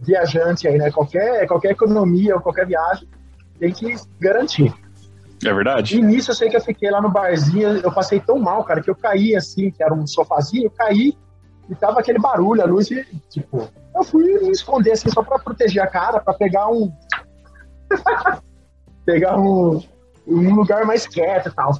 [0.00, 0.90] viajante aí, né?
[0.90, 3.06] Qualquer, qualquer economia ou qualquer viagem
[3.58, 4.72] tem que garantir.
[5.44, 5.98] É verdade?
[5.98, 8.82] E nisso eu sei que eu fiquei lá no barzinho, eu passei tão mal, cara,
[8.82, 11.14] que eu caí assim, que era um sofazinho, eu caí
[11.68, 15.38] e tava aquele barulho, a luz, e, tipo, eu fui me esconder assim só pra
[15.38, 16.90] proteger a cara, pra pegar um.
[19.04, 19.82] pegar um,
[20.26, 21.78] um lugar mais quieto e tal.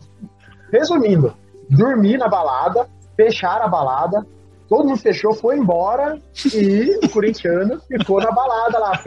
[0.72, 1.34] Resumindo,
[1.68, 4.26] dormi na balada, fecharam a balada,
[4.68, 6.20] todo mundo fechou, foi embora
[6.54, 9.00] e o corintiano ficou na balada lá.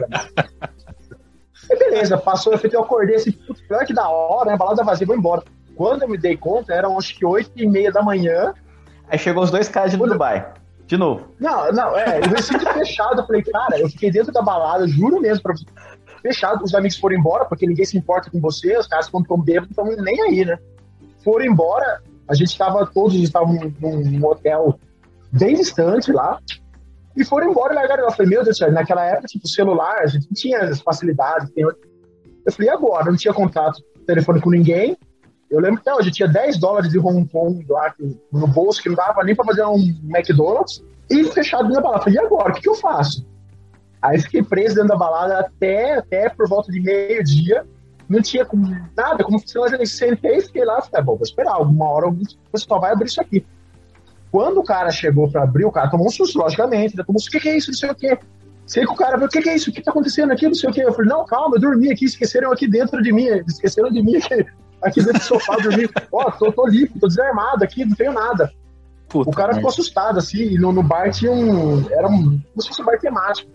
[1.70, 3.32] E beleza, passou, eu, acordei assim,
[3.68, 4.56] pior que da hora, né?
[4.56, 5.42] Balada vazia, vou embora.
[5.76, 8.52] Quando eu me dei conta, eram acho que 8 e meia da manhã.
[9.08, 10.12] Aí chegou os dois caras de Quando...
[10.12, 10.52] Dubai.
[10.86, 11.28] De novo.
[11.38, 13.20] Não, não, é, eu recebi fechado.
[13.20, 15.64] Eu falei, cara, eu fiquei dentro da balada, juro mesmo pra você.
[16.22, 19.40] Fechado, os amigos foram embora, porque ninguém se importa com você, os caras quando estão
[19.40, 20.58] bêbados estão nem aí, né?
[21.24, 24.78] Foram embora, a gente estava, todos estavam num, num hotel
[25.32, 26.38] bem distante lá,
[27.16, 28.04] e foram embora e largaram.
[28.04, 30.80] Eu falei, meu Deus do céu, naquela época, tipo, celular, a gente não tinha as
[30.80, 31.50] facilidades.
[31.50, 31.64] Tem...
[31.64, 33.06] Eu falei, agora?
[33.06, 34.96] Eu não tinha contato telefone com ninguém.
[35.50, 37.92] Eu lembro que hoje eu tinha 10 dólares de Hong Kong lá
[38.32, 42.00] no bolso, que não dava nem para fazer um McDonald's, e fechado da balada.
[42.00, 42.50] Eu falei, e agora?
[42.50, 43.26] O que, que eu faço?
[44.02, 47.64] Aí fiquei preso dentro da balada até, até por volta de meio-dia.
[48.08, 48.46] Não tinha
[48.96, 50.80] nada, como se eu sentei e fiquei lá.
[50.82, 52.18] Falei, ah, bom, vou esperar, alguma hora o
[52.50, 53.46] pessoal vai abrir isso aqui.
[54.32, 56.96] Quando o cara chegou para abrir, o cara tomou um susto, logicamente.
[56.96, 57.70] Tomou um susto, o que, que é isso?
[57.70, 58.18] Não sei o quê.
[58.66, 59.70] Sei que o cara viu, o que, que é isso?
[59.70, 60.46] O que tá acontecendo aqui?
[60.46, 60.82] Não sei o quê.
[60.82, 63.26] Eu falei, não, calma, eu dormi aqui, esqueceram aqui dentro de mim.
[63.46, 64.46] Esqueceram de mim aqui,
[64.82, 65.88] aqui dentro do sofá, dormi.
[66.12, 68.52] Ó, oh, tô, tô limpo, tô desarmado aqui, não tenho nada.
[69.08, 71.84] Puta o cara ficou assustado, assim, e no, no bar tinha um.
[71.90, 72.40] Era um.
[72.40, 73.50] Como se fosse um bar temático.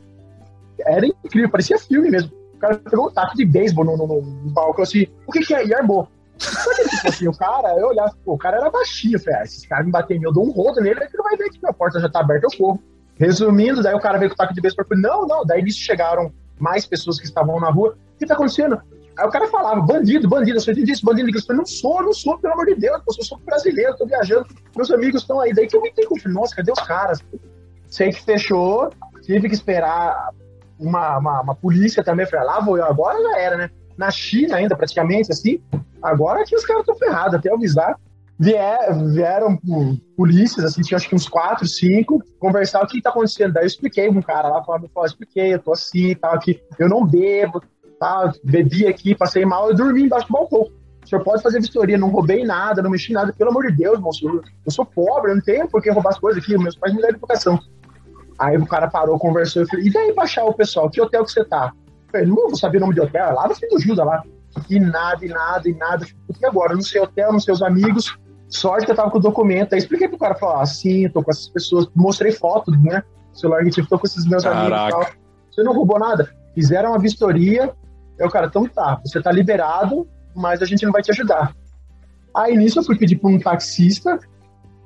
[0.79, 2.31] Era incrível, parecia filme mesmo.
[2.53, 5.53] O cara pegou um taco de beisebol no, no, no, balcão assim, o que, que
[5.53, 5.65] é?
[5.65, 6.07] E armou.
[6.37, 9.43] Só que, tipo assim, o cara, eu olhava, pô, o cara era baixinho, falei, ah,
[9.43, 11.73] esses caras me batem eu dou um rodo nele, ele não vai ver que minha
[11.73, 12.83] porta já tá aberta, eu corro.
[13.17, 16.33] Resumindo, daí o cara veio com o taco de beisebol, não, não, daí nisso chegaram
[16.59, 18.81] mais pessoas que estavam na rua, o que tá acontecendo?
[19.17, 22.13] Aí o cara falava, bandido, bandido, eu sou disso, bandido, eu falei, não sou, não
[22.13, 25.67] sou, pelo amor de Deus, eu sou brasileiro, tô viajando, meus amigos estão aí, daí
[25.67, 27.23] que eu me falei, nossa, cadê os caras?
[27.87, 28.89] Sei que fechou,
[29.21, 30.31] tive que esperar
[30.79, 33.69] uma, uma, uma polícia também, falei, ah, lá vou eu, agora já era, né?
[33.97, 35.61] Na China ainda, praticamente, assim,
[36.01, 37.97] agora que os caras estão ferrados, até avisar.
[38.37, 39.57] Vier, vieram
[40.17, 43.53] polícias, assim, tinha acho que uns quatro, cinco, conversar o que está acontecendo.
[43.53, 46.89] Daí eu expliquei um cara lá, falava, eu expliquei, eu tô assim, tal, aqui, eu
[46.89, 47.61] não bebo,
[47.97, 50.69] tá, bebi aqui, passei mal, eu dormi embaixo do balcão.
[51.05, 53.99] O senhor pode fazer vistoria, não roubei nada, não mexi nada, pelo amor de Deus,
[53.99, 56.93] moço, eu sou pobre, eu não tenho por que roubar as coisas aqui, meus pais
[56.93, 57.59] me deram educação.
[58.37, 61.23] Aí o cara parou, conversou, eu falei, e daí pra achar o pessoal, que hotel
[61.23, 61.71] que você tá?
[61.87, 64.03] Eu falei, não vou saber o nome de hotel, é lá no fim do Gilda
[64.03, 64.23] lá.
[64.69, 66.05] E nada, e nada, e nada.
[66.41, 66.73] E agora?
[66.73, 68.17] Não sei hotel, não sei os amigos.
[68.47, 69.73] Sorte que eu tava com o documento.
[69.73, 71.87] Aí expliquei pro cara, falar assim, ah, tô com essas pessoas.
[71.93, 73.03] Mostrei foto, né?
[73.33, 74.65] Celular que tive, tô com esses meus Caraca.
[74.65, 75.25] amigos e tal.
[75.51, 76.29] Você não roubou nada.
[76.53, 77.73] Fizeram uma vistoria.
[78.19, 81.53] Aí o cara, então tá, você tá liberado, mas a gente não vai te ajudar.
[82.33, 84.19] Aí nisso eu fui pedir pra um taxista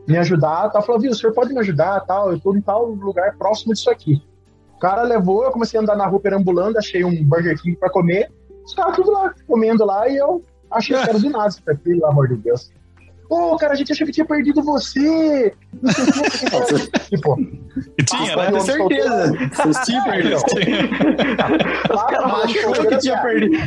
[0.10, 0.82] me ajudar, tá?
[0.82, 3.90] Falou, viu, o senhor pode me ajudar, tal, eu tô em tal lugar próximo disso
[3.90, 4.22] aqui.
[4.76, 7.90] O cara levou, eu comecei a andar na rua perambulando, achei um Burger King pra
[7.90, 8.32] comer,
[8.66, 11.52] os caras tudo lá, comendo lá, e eu achei que era do nada.
[11.52, 12.72] Falei, pelo amor de Deus.
[13.30, 15.54] Pô, cara, a gente achou que tinha perdido você.
[15.84, 17.00] Não sei o que.
[17.16, 17.40] tipo,
[18.00, 18.48] e tinha, né?
[18.48, 19.34] Tenho certeza.
[19.54, 20.36] Vocês tinham perdido.
[21.94, 23.58] Os caras achou que tinha perdido.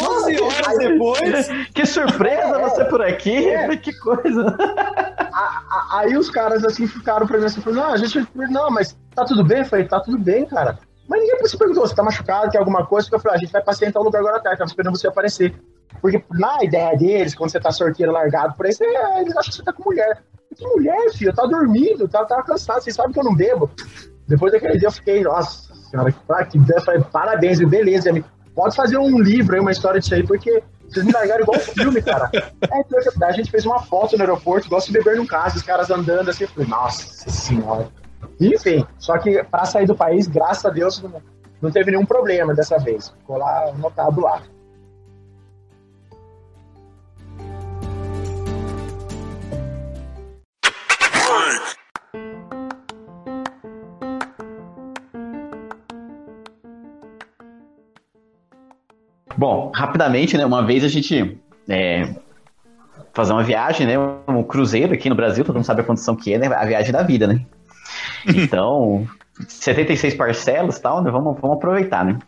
[0.00, 1.48] 12 horas depois.
[1.74, 3.48] Que surpresa você por aqui.
[3.50, 3.76] É.
[3.86, 4.56] Que coisa.
[5.92, 8.26] Aí os caras assim ficaram pra mim assim, não, a gente.
[8.34, 9.58] Não, mas tá tudo bem?
[9.58, 10.78] Eu falei, tá tudo bem, cara.
[11.08, 13.06] Mas ninguém se perguntou, você tá machucado, quer alguma coisa?
[13.06, 14.68] Porque eu falei, ah, a gente vai passear em tal lugar agora à tarde, tava
[14.68, 15.54] esperando você aparecer.
[16.00, 19.56] Porque na ideia deles, quando você tá sorteiro largado por aí, você, eles acham que
[19.56, 20.22] você tá com mulher.
[20.54, 21.30] Que mulher, filho?
[21.30, 23.70] Eu tava dormindo, tava, tava cansado, vocês sabem que eu não bebo.
[24.26, 28.26] Depois daquele dia eu fiquei, nossa senhora, que, que ideia, falei, parabéns, beleza, amigo.
[28.54, 31.60] Pode fazer um livro aí, uma história disso aí, porque Vocês me largaram igual um
[31.60, 32.30] filme, cara.
[32.62, 35.62] É, daí a gente fez uma foto no aeroporto, gosto de beber num caso, os
[35.62, 36.44] caras andando assim.
[36.44, 37.88] Eu falei, nossa senhora.
[38.40, 41.22] Enfim, só que para sair do país, graças a Deus, não,
[41.60, 43.08] não teve nenhum problema dessa vez.
[43.08, 44.42] Ficou lá anotado lá.
[59.36, 60.46] Bom, rapidamente, né?
[60.46, 62.14] Uma vez a gente é,
[63.12, 63.94] fazer uma viagem, né?
[64.26, 66.46] Um cruzeiro aqui no Brasil, todo mundo sabe a condição que é, né?
[66.46, 67.44] A viagem da vida, né?
[68.34, 69.06] Então,
[69.48, 71.10] 76 parcelas e tal, né?
[71.10, 72.18] Vamos, vamos aproveitar, né?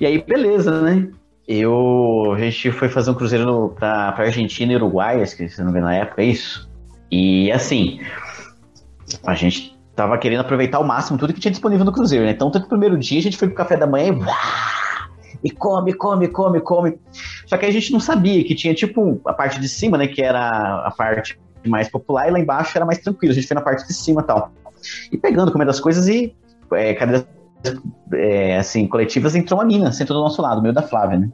[0.00, 1.08] E aí, beleza, né?
[1.46, 5.48] Eu, a gente foi fazer um cruzeiro no, pra, pra Argentina e Uruguai, acho que
[5.48, 6.70] você não vê na época, é isso.
[7.10, 8.00] E assim,
[9.26, 12.30] a gente tava querendo aproveitar ao máximo tudo que tinha disponível no cruzeiro, né?
[12.30, 14.20] Então, tanto no primeiro dia a gente foi pro café da manhã e
[15.42, 16.98] e come, come, come, come.
[17.46, 20.22] Só que a gente não sabia que tinha, tipo, a parte de cima, né, que
[20.22, 20.48] era
[20.86, 23.32] a parte mais popular, e lá embaixo era mais tranquilo.
[23.32, 24.52] A gente foi na parte de cima tal.
[25.10, 26.34] E pegando, comendo as coisas e
[26.72, 27.26] é, cadeiras,
[28.12, 31.30] é, assim, coletivas, entrou uma mina, sentou do nosso lado, meio da Flávia, né?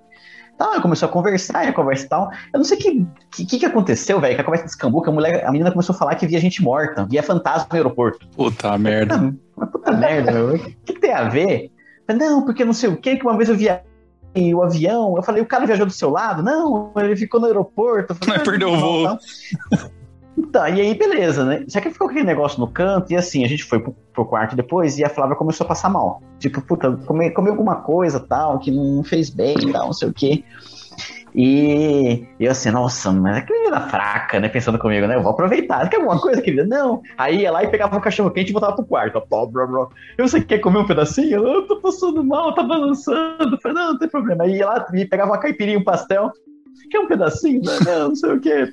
[0.54, 2.30] Então, começou a conversar, a conversa e tal.
[2.52, 5.12] Eu não sei o que, que, que aconteceu, velho, que a conversa descambou, que a,
[5.12, 8.26] mulher, a menina começou a falar que via gente morta, via fantasma no aeroporto.
[8.28, 9.34] Puta merda.
[9.54, 10.54] Puta, puta merda, meu.
[10.54, 11.70] O que, que tem a ver?
[12.08, 13.82] Não, porque não sei o que, que uma vez eu via
[14.34, 15.14] o avião.
[15.16, 16.42] Eu falei, o cara viajou do seu lado?
[16.42, 18.14] Não, ele ficou no aeroporto.
[18.14, 19.18] Falei, Não, perdeu o voo.
[20.52, 21.64] Tá, e aí beleza, né?
[21.68, 24.54] Só que ficou aquele negócio no canto, e assim, a gente foi pro, pro quarto
[24.54, 26.22] depois e a Flávia começou a passar mal.
[26.38, 30.44] Tipo, puta, comeu, alguma coisa tal, que não fez bem tal, não sei o quê.
[31.34, 34.48] E eu assim, nossa, mas que menina fraca, né?
[34.48, 35.16] Pensando comigo, né?
[35.16, 35.86] Eu vou aproveitar.
[35.90, 36.64] Quer alguma coisa, querida?
[36.64, 37.02] Não.
[37.18, 39.22] Aí ia lá e pegava um cachorro quente e voltava pro quarto.
[39.30, 39.88] Ó, blá, blá.
[40.16, 41.46] Eu sei que quer comer um pedacinho?
[41.46, 43.58] Eu tô passando mal, tá balançando.
[43.60, 44.44] Falei, não, não tem problema.
[44.44, 46.32] Aí ia lá e pegava uma caipirinha, um pastel.
[46.90, 47.60] Quer um pedacinho?
[47.84, 48.72] Não, não sei o quê.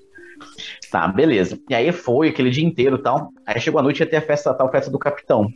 [0.92, 1.60] Tá, beleza.
[1.70, 3.32] E aí foi aquele dia inteiro e tal.
[3.46, 5.48] Aí chegou a noite e ia ter a festa, a tal festa do capitão.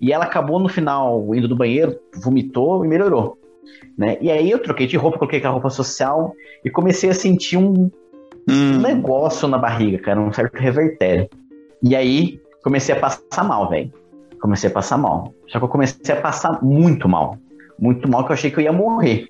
[0.00, 3.38] E ela acabou no final indo do banheiro, vomitou e melhorou.
[3.96, 4.18] Né?
[4.20, 7.90] E aí eu troquei de roupa, coloquei aquela roupa social e comecei a sentir um
[8.48, 8.78] hum.
[8.80, 11.28] negócio na barriga, cara, um certo revertério.
[11.82, 13.92] E aí comecei a passar mal, velho.
[14.40, 15.32] Comecei a passar mal.
[15.48, 17.38] Só que eu comecei a passar muito mal.
[17.78, 19.28] Muito mal que eu achei que eu ia morrer.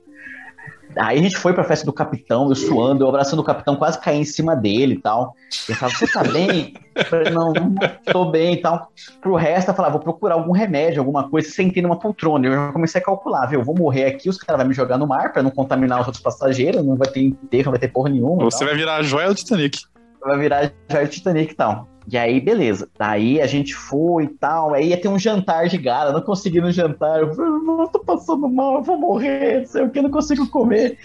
[0.96, 3.98] Aí a gente foi pra festa do capitão, eu suando, eu abraçando o capitão, quase
[4.00, 5.34] caí em cima dele e tal.
[5.68, 6.74] Ele falava, você tá bem?
[6.94, 7.74] Eu falei, não, não
[8.12, 8.90] tô bem e tal.
[9.20, 12.46] Pro resto, eu falava, vou procurar algum remédio, alguma coisa, sentei numa poltrona.
[12.46, 13.60] Eu já comecei a calcular, viu?
[13.60, 16.06] Eu vou morrer aqui, os caras vão me jogar no mar pra não contaminar os
[16.06, 18.44] outros passageiros, não vai ter enterro, não vai ter porra nenhuma.
[18.44, 19.80] Você vai virar a joia do Titanic.
[20.24, 21.91] Vai virar a joia do Titanic e tal.
[22.10, 22.88] E aí, beleza.
[22.98, 24.74] Daí a gente foi e tal.
[24.74, 26.12] Aí ia ter um jantar de gala.
[26.12, 27.20] Não consegui no jantar.
[27.20, 30.98] Eu falei, tô passando mal, eu vou morrer, não sei o que, não consigo comer.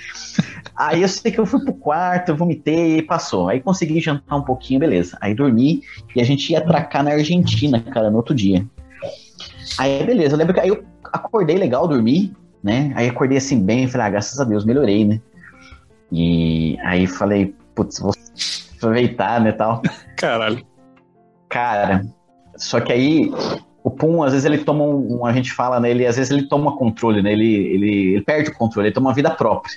[0.76, 3.50] aí eu sei que eu fui pro quarto, eu vomitei e passou.
[3.50, 5.18] Aí consegui jantar um pouquinho, beleza.
[5.22, 5.82] Aí dormi
[6.16, 8.66] e a gente ia atracar na Argentina, cara, no outro dia.
[9.78, 10.34] Aí, beleza.
[10.34, 12.34] Eu lembro que aí eu acordei legal, dormi,
[12.64, 12.92] né?
[12.96, 15.22] Aí acordei assim bem, falei, ah, graças a Deus, melhorei, né?
[16.12, 18.14] E aí falei, putz, vou
[18.78, 19.82] aproveitar, né, tal.
[20.16, 20.66] Caralho.
[21.50, 22.06] Cara,
[22.56, 23.32] só que aí
[23.84, 26.48] o Pum, às vezes ele toma um, a gente fala, né, ele, às vezes ele
[26.48, 29.74] toma controle, né, ele, ele, ele perde o controle, ele toma uma vida própria.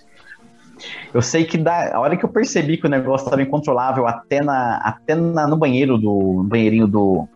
[1.13, 4.43] Eu sei que da a hora que eu percebi que o negócio estava incontrolável, até,
[4.43, 7.29] na, até na, no banheiro do no banheirinho do,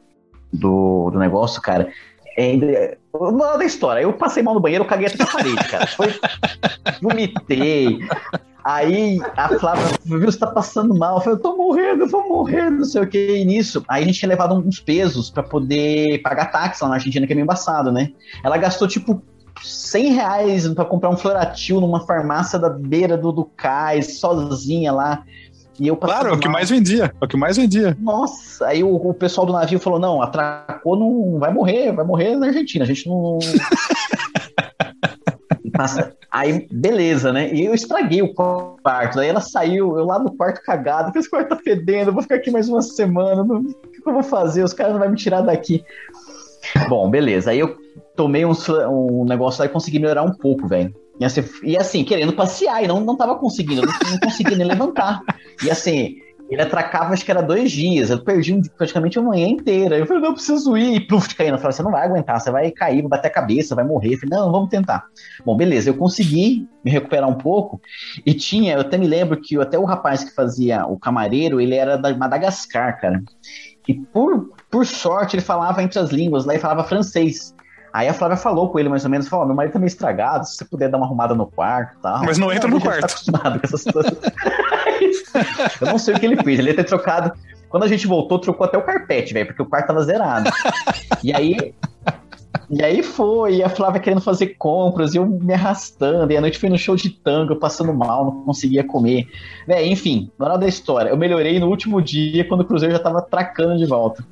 [0.52, 1.88] do, do negócio, cara,
[2.36, 5.86] é, uma da história, eu passei mal no banheiro, eu caguei até na parede, cara.
[5.86, 6.08] Foi,
[7.00, 8.00] vomitei,
[8.64, 11.16] Aí a Flávia viu, você tá passando mal.
[11.16, 13.36] Eu falei, eu tô morrendo, eu vou morrer, não sei o que.
[13.36, 16.94] E nisso, aí a gente tinha levado uns pesos para poder pagar táxi lá na
[16.94, 18.10] Argentina, que é meio embaçado, né?
[18.42, 19.22] Ela gastou, tipo,
[19.62, 25.24] 100 reais pra comprar um floratil numa farmácia da beira do, do cais, sozinha lá.
[25.78, 27.96] E eu claro, é o que mais vendia, é o que mais vendia.
[28.00, 32.36] Nossa, aí o, o pessoal do navio falou: não, atracou, não vai morrer, vai morrer
[32.36, 32.84] na Argentina.
[32.84, 33.38] A gente não.
[36.30, 37.52] Aí, beleza, né?
[37.52, 39.16] E eu estraguei o quarto.
[39.16, 42.36] Daí ela saiu, eu lá no quarto cagado, que esse quarto tá fedendo, vou ficar
[42.36, 43.44] aqui mais uma semana.
[43.44, 44.64] Não, o que eu vou fazer?
[44.64, 45.84] Os caras não vão me tirar daqui.
[46.88, 47.50] Bom, beleza.
[47.50, 47.76] Aí eu
[48.16, 48.52] tomei um,
[48.90, 50.94] um negócio lá e consegui melhorar um pouco, velho.
[51.20, 51.44] E assim,
[51.78, 55.20] assim, querendo passear, e não, não tava conseguindo, não, não conseguia nem levantar.
[55.64, 56.16] E assim,
[56.50, 58.10] ele atracava, acho que era dois dias.
[58.10, 59.96] Eu perdi praticamente uma manhã inteira.
[59.96, 60.96] Eu falei, não, eu preciso ir.
[60.96, 61.54] E pluf, de caindo.
[61.54, 64.14] Eu falei, você não vai aguentar, você vai cair, vai bater a cabeça, vai morrer.
[64.14, 65.04] Eu falei, não, vamos tentar.
[65.44, 67.80] Bom, beleza, eu consegui me recuperar um pouco.
[68.26, 71.74] E tinha, eu até me lembro que até o rapaz que fazia o camareiro, ele
[71.74, 73.22] era da Madagascar, cara.
[73.88, 77.54] E por, por sorte, ele falava entre as línguas lá e falava francês.
[77.94, 80.44] Aí a Flávia falou com ele mais ou menos, falou, meu marido tá meio estragado,
[80.46, 82.24] se você puder dar uma arrumada no quarto e tal.
[82.24, 83.02] Mas não entra no quarto.
[83.02, 84.12] Tá acostumado com essas coisas.
[85.80, 87.32] eu não sei o que ele fez, ele ia ter trocado.
[87.68, 90.48] Quando a gente voltou, trocou até o carpete, velho, porque o quarto tava zerado.
[91.22, 91.74] E aí,
[92.70, 96.40] e aí foi, e a Flávia querendo fazer compras, e eu me arrastando, e a
[96.40, 99.26] noite foi no show de tango, passando mal, não conseguia comer.
[99.66, 103.20] Véi, enfim, moral da história, eu melhorei no último dia, quando o Cruzeiro já tava
[103.22, 104.24] tracando de volta.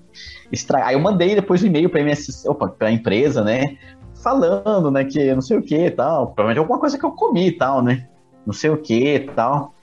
[0.50, 0.86] Estra...
[0.86, 3.76] Aí eu mandei depois um e-mail pra, MSC, opa, pra empresa, né,
[4.22, 7.48] falando, né, que não sei o que e tal, provavelmente alguma coisa que eu comi
[7.48, 8.08] e tal, né,
[8.46, 9.74] não sei o que e tal.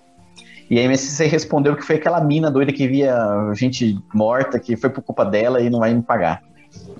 [0.69, 3.17] E a MSC respondeu que foi aquela mina doida que via
[3.53, 6.43] gente morta, que foi por culpa dela e não vai me pagar.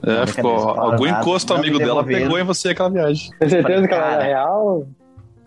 [0.02, 0.70] É, ficou.
[0.70, 3.30] Algum encosto amigo dela pegou em você aquela viagem.
[3.40, 4.88] Tem certeza que ela era real?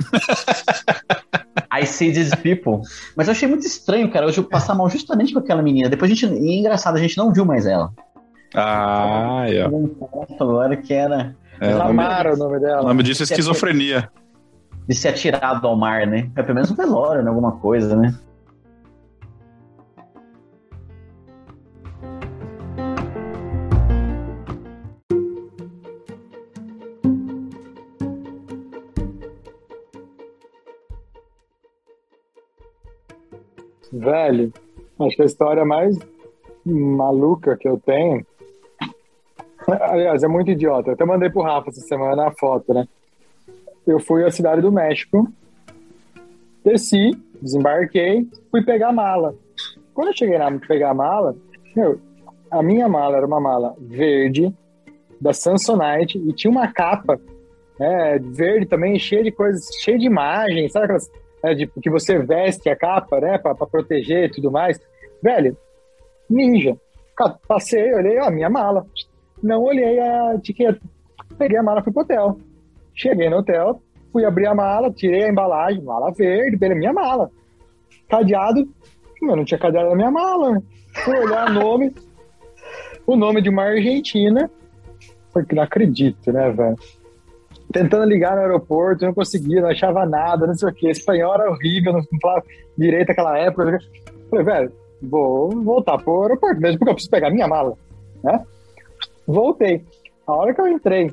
[1.73, 2.83] I see these people.
[3.17, 5.89] Mas eu achei muito estranho, cara, eu passar mal justamente com aquela menina.
[5.89, 6.33] Depois a gente.
[6.35, 7.91] E é engraçado, a gente não viu mais ela.
[8.55, 9.63] Ah, é.
[10.39, 11.35] Agora que era.
[11.61, 12.83] É, Lamara o nome dela.
[12.83, 14.11] O nome disso é esquizofrenia.
[14.89, 16.31] De ser atirado ao mar, né?
[16.37, 17.29] É pelo menos um velório, né?
[17.29, 18.15] Alguma coisa, né?
[33.93, 34.53] Velho,
[34.99, 35.99] acho que a história mais
[36.65, 38.25] maluca que eu tenho.
[39.69, 40.91] Aliás, é muito idiota.
[40.91, 42.89] Eu até mandei pro Rafa essa semana a foto, né?
[43.87, 45.29] Eu fui à cidade do México,
[46.65, 49.35] desci, desembarquei, fui pegar a mala.
[49.93, 51.37] Quando eu cheguei para pegar a mala,
[51.75, 52.01] meu,
[52.51, 54.55] a minha mala era uma mala verde,
[55.21, 57.21] da Samsonite, e tinha uma capa
[57.79, 61.11] né, verde também, cheia de coisas, cheia de imagens, sabe aquelas
[61.43, 64.81] né, de, que você veste a capa, né, para proteger e tudo mais.
[65.23, 65.57] Velho,
[66.29, 66.77] ninja.
[67.47, 68.85] Passei, olhei a minha mala.
[69.43, 70.81] Não olhei a etiqueta.
[71.39, 72.37] Peguei a mala, fui pro hotel.
[72.95, 73.81] Cheguei no hotel,
[74.13, 77.31] fui abrir a mala, tirei a embalagem, mala verde, pela minha mala.
[78.09, 78.69] Cadeado,
[79.21, 80.53] não tinha cadeado na minha mala.
[80.53, 80.63] Né?
[81.05, 81.95] Fui olhar o nome,
[83.07, 84.51] o nome de uma argentina,
[85.33, 86.77] porque não acredito, né, velho?
[87.73, 90.89] tentando ligar no aeroporto, não conseguia, não achava nada, não sei o que.
[90.89, 92.45] Espanhol era horrível, não falava
[92.77, 93.79] direito naquela época.
[94.29, 97.77] Falei, velho, vou voltar pro aeroporto mesmo, porque eu preciso pegar minha mala,
[98.23, 98.45] né?
[99.27, 99.85] Voltei.
[100.27, 101.11] A hora que eu entrei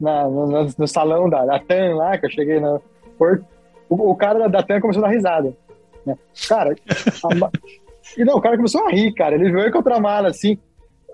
[0.00, 2.80] na, no, no, salão da, da TAM lá, que eu cheguei no
[3.18, 3.44] porto,
[3.88, 5.56] o, o cara da, da TAM começou a dar risada.
[6.04, 6.16] Né?
[6.48, 7.50] Cara, a,
[8.16, 9.34] e não, o cara começou a rir, cara.
[9.34, 10.58] Ele veio com outra mala assim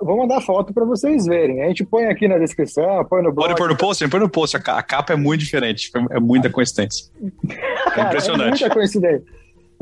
[0.05, 1.63] vou mandar foto para vocês verem.
[1.63, 3.49] A gente põe aqui na descrição, põe no blog.
[3.49, 4.57] Pode pôr no post, põe no post.
[4.57, 7.11] A capa é muito diferente, é muita coincidência.
[7.95, 8.47] É impressionante.
[8.47, 9.23] É muita coincidência.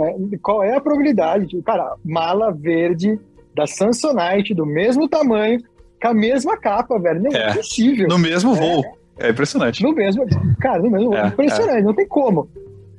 [0.00, 1.62] É, qual é a probabilidade?
[1.62, 3.20] Cara, mala verde
[3.54, 5.60] da Samsonite, do mesmo tamanho,
[6.00, 7.22] com a mesma capa, velho.
[7.22, 8.08] Não é, é possível.
[8.08, 8.84] No mesmo voo.
[9.18, 9.82] É, é impressionante.
[9.82, 10.24] No mesmo,
[10.60, 11.18] cara, no mesmo voo.
[11.18, 12.48] É, impressionante, não tem como.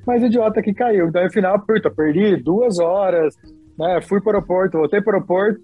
[0.06, 1.08] Mas o idiota que caiu.
[1.08, 3.36] Então, no final, puta, perdi duas horas,
[3.78, 4.02] né?
[4.02, 5.60] Fui para o aeroporto, voltei para o aeroporto,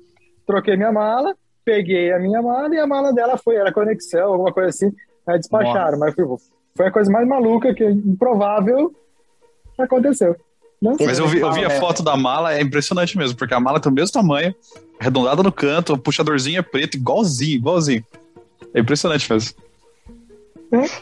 [0.45, 4.53] troquei minha mala, peguei a minha mala e a mala dela foi, era conexão, alguma
[4.53, 4.91] coisa assim,
[5.27, 5.97] aí despacharam.
[5.97, 5.97] Nossa.
[5.97, 6.25] Mas foi,
[6.75, 8.91] foi a coisa mais maluca, que improvável
[9.77, 10.35] aconteceu.
[10.81, 13.79] Mas eu vi, eu vi a foto da mala, é impressionante mesmo, porque a mala
[13.79, 14.53] tem o mesmo tamanho,
[14.99, 18.05] arredondada no canto, o puxadorzinho é preto, igualzinho, igualzinho.
[18.73, 19.55] É impressionante mesmo.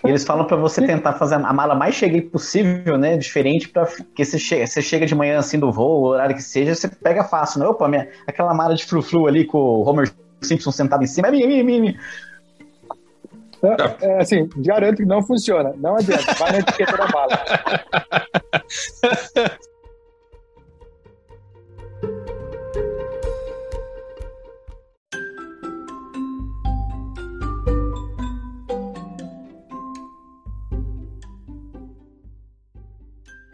[0.03, 3.17] E eles falam para você tentar fazer a mala mais cheguei possível, né?
[3.17, 6.43] Diferente para que você chega, você chega de manhã assim do voo, o horário que
[6.43, 7.67] seja, você pega fácil, né?
[7.67, 10.11] Opa, minha, aquela mala de frufru ali com o Homer
[10.41, 11.29] Simpson sentado em cima.
[11.29, 11.99] É minha, minha, minha.
[13.63, 15.73] É, é, assim, garanto que não funciona.
[15.77, 16.33] Não adianta.
[16.35, 17.45] Vai na etiqueta da bala.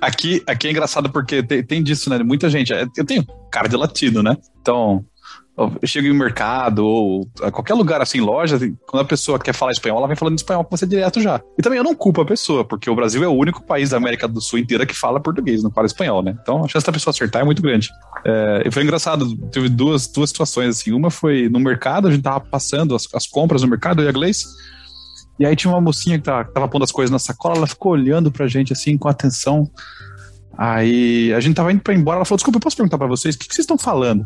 [0.01, 2.17] Aqui, aqui é engraçado porque tem, tem disso, né?
[2.23, 2.73] Muita gente.
[2.97, 4.35] Eu tenho cara de latino, né?
[4.59, 5.05] Então,
[5.57, 9.71] eu chego em mercado ou a qualquer lugar assim, loja, quando a pessoa quer falar
[9.71, 11.41] espanhol, ela vem falando espanhol com você direto já.
[11.57, 13.97] E também eu não culpo a pessoa, porque o Brasil é o único país da
[13.97, 16.37] América do Sul inteira que fala português, não fala espanhol, né?
[16.41, 17.89] Então a chance da pessoa acertar é muito grande.
[18.25, 20.91] É, e foi engraçado, teve duas, duas situações assim.
[20.93, 24.09] Uma foi no mercado, a gente tava passando as, as compras no mercado, eu e
[24.09, 24.45] a Gleice.
[25.39, 27.67] E aí tinha uma mocinha que tava, que tava pondo as coisas na sacola, ela
[27.67, 29.69] ficou olhando pra gente assim com atenção.
[30.57, 33.07] Aí a gente tava indo pra ir embora, ela falou: Desculpa, eu posso perguntar pra
[33.07, 34.25] vocês, o que, que vocês estão falando?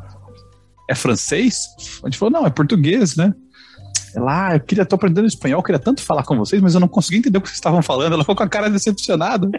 [0.89, 1.67] É francês?
[2.03, 3.33] A gente falou, não, é português, né?
[4.15, 6.87] Ela, ah, eu queria, tô aprendendo espanhol, queria tanto falar com vocês, mas eu não
[6.87, 8.13] consegui entender o que vocês estavam falando.
[8.13, 9.49] Ela ficou com a cara decepcionada.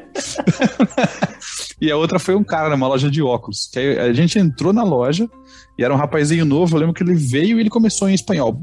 [1.78, 3.68] e a outra foi um cara numa loja de óculos.
[3.70, 5.28] Que a gente entrou na loja
[5.78, 6.74] e era um rapazinho novo.
[6.74, 8.58] Eu lembro que ele veio e ele começou em espanhol,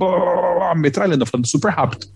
[0.75, 2.07] metralhando, falando super rápido.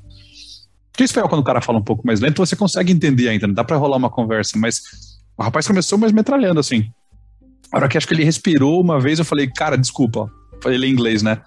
[0.92, 3.54] Porque espanhol, quando o cara fala um pouco mais lento, você consegue entender ainda, não
[3.54, 4.82] dá pra rolar uma conversa, mas
[5.38, 6.90] o rapaz começou mais metralhando, assim.
[7.72, 10.32] A hora que acho que ele respirou uma vez, eu falei, cara, desculpa.
[10.62, 11.40] Falei em inglês, né?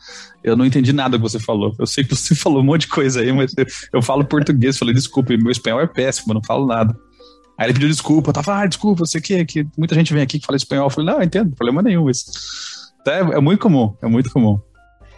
[0.43, 1.75] Eu não entendi nada que você falou.
[1.79, 4.79] Eu sei que você falou um monte de coisa aí, mas eu, eu falo português.
[4.79, 6.97] Falei, desculpa, meu espanhol é péssimo, não falo nada.
[7.59, 10.47] Aí ele pediu desculpa, tava, ah, desculpa, você que, que muita gente vem aqui que
[10.47, 10.87] fala espanhol.
[10.87, 12.09] Eu falei, não, eu entendo, problema nenhum.
[12.09, 12.31] Isso.
[13.07, 14.59] É, é muito comum, é muito comum.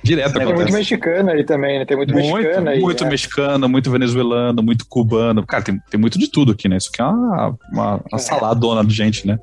[0.03, 1.85] Direto Tem muito mexicano aí também, né?
[1.85, 2.81] Tem muito, muito mexicano aí.
[2.81, 3.11] Muito né?
[3.11, 5.47] mexicano, muito venezuelano, muito cubano.
[5.47, 6.77] Cara, tem, tem muito de tudo aqui, né?
[6.77, 9.39] Isso aqui é uma, uma, uma saladona de gente, né?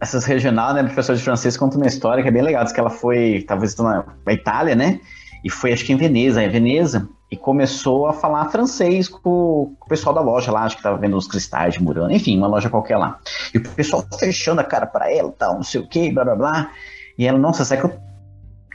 [0.00, 0.82] Essas regionais, né?
[0.82, 2.64] Professor de francês conta uma história que é bem legal.
[2.64, 5.00] Diz que ela foi, talvez, na Itália, né?
[5.44, 9.88] E foi, acho que em Veneza, em Veneza, e começou a falar francês com, o
[9.88, 12.70] pessoal da loja lá, acho que tava vendo os cristais de Murano, enfim, uma loja
[12.70, 13.18] qualquer lá.
[13.52, 16.34] E o pessoal fechando a cara para ela, tal, não sei o que, blá blá
[16.34, 16.70] blá.
[17.18, 17.98] E ela, nossa, será que eu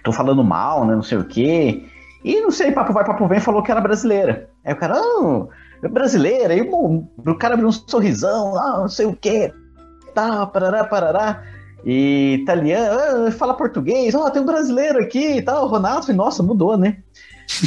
[0.03, 0.93] tô falando mal, né?
[0.93, 1.85] Não sei o quê.
[2.23, 4.49] E não sei, papo vai, papo vem, falou que era brasileira.
[4.63, 4.95] Aí o cara,
[5.81, 6.53] é brasileira.
[6.53, 9.51] Aí o, o cara abriu um sorrisão, ah, não sei o quê,
[10.13, 11.43] tá, parará, parará.
[11.85, 16.01] E italiano, ah, fala português, ó, oh, tem um brasileiro aqui e tal, Ronaldo.
[16.01, 16.97] Falei, nossa, mudou, né?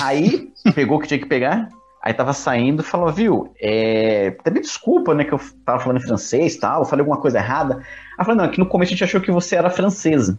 [0.00, 1.68] Aí pegou o que tinha que pegar,
[2.02, 6.06] aí tava saindo falou, viu, é, até me desculpa, né, que eu tava falando em
[6.06, 7.82] francês e tal, falei alguma coisa errada.
[8.14, 10.38] Ela falou, não, aqui no começo a gente achou que você era francesa.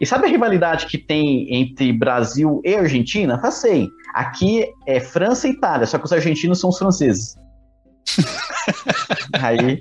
[0.00, 3.38] E sabe a rivalidade que tem entre Brasil e Argentina?
[3.42, 3.88] Já sei.
[4.14, 7.36] Aqui é França e Itália, só que os argentinos são os franceses.
[9.40, 9.78] Aí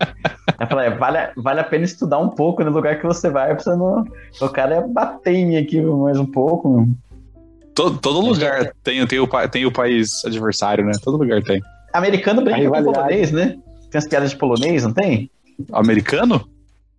[0.60, 3.60] eu falei, vale, vale a pena estudar um pouco no lugar que você vai, pra
[3.60, 4.04] você não.
[4.42, 6.88] O cara é bater em mim aqui mais um pouco.
[7.74, 10.92] Todo, todo lugar tem, tem, o, tem o país adversário, né?
[11.02, 11.62] Todo lugar tem.
[11.94, 13.58] Americano brinca com polonês, né?
[13.90, 15.32] Tem as piadas de polonês, não tem?
[15.72, 16.48] Americano?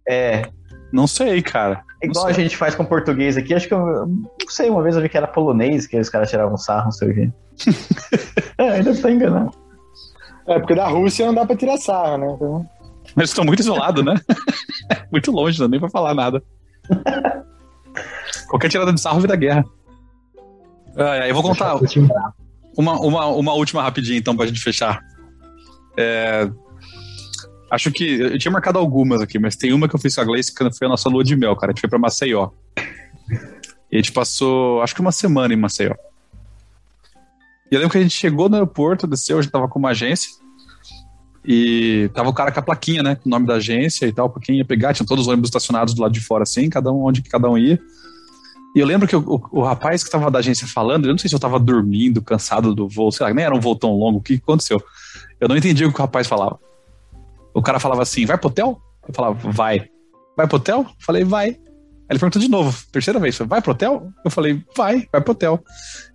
[0.08, 0.48] É.
[0.92, 1.84] Não sei, cara.
[2.02, 5.02] Igual a gente faz com português aqui, acho que eu não sei, uma vez eu
[5.02, 7.30] vi que era polonês, que os caras tiravam sarro, não sei o quê.
[8.56, 9.52] é, ainda tá enganado.
[10.50, 12.32] É, porque da Rússia não dá pra tirar sarro, né?
[12.34, 12.68] Então...
[13.14, 14.14] Mas estão muito isolados, né?
[15.10, 16.42] muito longe, não nem pra falar nada.
[18.48, 19.64] Qualquer tirada de sarro vira guerra.
[20.96, 21.76] Ah, eu vou contar
[22.76, 25.00] uma, uma, uma última rapidinha, então, pra gente fechar.
[25.96, 26.50] É,
[27.70, 28.20] acho que.
[28.20, 30.72] Eu tinha marcado algumas aqui, mas tem uma que eu fiz com a Gleice que
[30.72, 31.70] foi a nossa lua de mel, cara.
[31.70, 32.50] A gente foi pra Maceió.
[33.90, 35.94] E a gente passou, acho que uma semana em Maceió.
[37.70, 39.90] E eu lembro que a gente chegou no aeroporto, desceu, a gente tava com uma
[39.90, 40.39] agência.
[41.44, 43.14] E tava o cara com a plaquinha, né?
[43.14, 44.92] Com o nome da agência e tal, pra quem ia pegar.
[44.92, 47.56] Tinha todos os ônibus estacionados do lado de fora, assim, cada um onde cada um
[47.56, 47.80] ia.
[48.74, 51.18] E eu lembro que o, o, o rapaz que estava da agência falando, eu não
[51.18, 53.96] sei se eu estava dormindo, cansado do voo, sei lá, nem era um voo tão
[53.96, 54.80] longo, o que aconteceu?
[55.40, 56.58] Eu não entendi o que o rapaz falava.
[57.52, 58.80] O cara falava assim, vai pro hotel?
[59.08, 59.88] Eu falava, vai.
[60.36, 60.80] Vai pro hotel?
[60.80, 61.58] Eu falei, vai.
[62.10, 64.12] Ele perguntou de novo, terceira vez, vai pro hotel?
[64.24, 65.62] Eu falei, vai, vai pro hotel.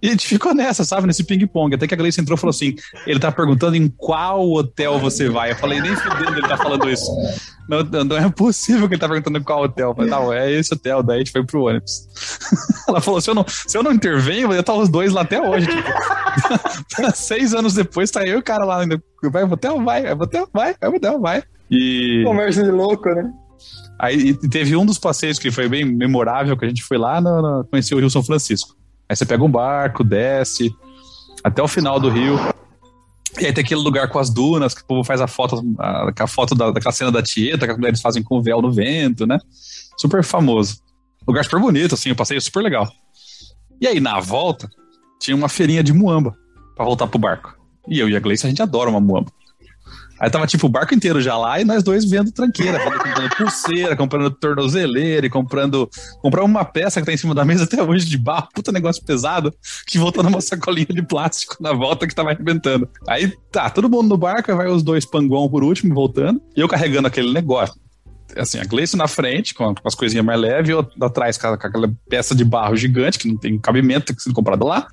[0.01, 1.73] E a gente ficou nessa, sabe, nesse ping-pong.
[1.73, 2.75] Até que a Gleice entrou e falou assim:
[3.07, 5.51] ele tá perguntando em qual hotel você vai.
[5.51, 7.09] Eu falei, nem fudendo ele tá falando isso.
[7.69, 9.95] Não, não é possível que ele tá perguntando em qual hotel.
[9.95, 11.01] Falei, não, é esse hotel.
[11.01, 12.09] Daí a gente foi pro ônibus.
[12.89, 15.41] Ela falou: se eu não, se eu não intervenho, eu estar os dois lá até
[15.41, 15.65] hoje.
[15.65, 15.89] Tipo.
[17.15, 19.01] Seis anos depois, tá eu e o cara lá ainda.
[19.23, 19.81] Vai pro hotel?
[19.81, 20.49] Vai, vai pro hotel?
[20.53, 21.41] Vai, vai pro hotel, vai.
[21.71, 22.21] E.
[22.25, 23.31] Conversa de louco, né?
[23.99, 27.41] Aí teve um dos passeios que foi bem memorável, que a gente foi lá, no,
[27.41, 28.75] no, conhecer o Rio São Francisco.
[29.07, 30.73] Aí você pega um barco, desce
[31.43, 32.39] até o final do rio.
[33.39, 36.11] E aí tem aquele lugar com as dunas, que o povo faz a foto, a,
[36.17, 38.71] a foto da, daquela cena da Tieta, que as mulheres fazem com o véu no
[38.71, 39.37] vento, né?
[39.97, 40.77] Super famoso.
[41.27, 42.89] Lugar super bonito, assim, o passeio super legal.
[43.79, 44.69] E aí, na volta,
[45.19, 46.35] tinha uma feirinha de muamba
[46.75, 47.55] para voltar pro barco.
[47.87, 49.31] E eu e a Gleice, a gente adora uma muamba.
[50.19, 53.95] Aí tava tipo o barco inteiro já lá e nós dois vendo tranqueira, comprando pulseira,
[53.95, 55.89] comprando tornozeleira e comprando.
[56.21, 59.03] Compramos uma peça que tá em cima da mesa até hoje de barro, puta negócio
[59.03, 59.53] pesado,
[59.85, 62.87] que voltou numa sacolinha de plástico na volta que tava arrebentando.
[63.07, 66.67] Aí tá, todo mundo no barco, vai os dois panguão por último, voltando, e eu
[66.67, 67.75] carregando aquele negócio.
[68.35, 71.91] Assim, a Gleice na frente, com, as coisinhas mais leves, e eu atrás com, aquela
[72.09, 74.87] peça de barro gigante, que não tem cabimento, tem que ser comprado lá,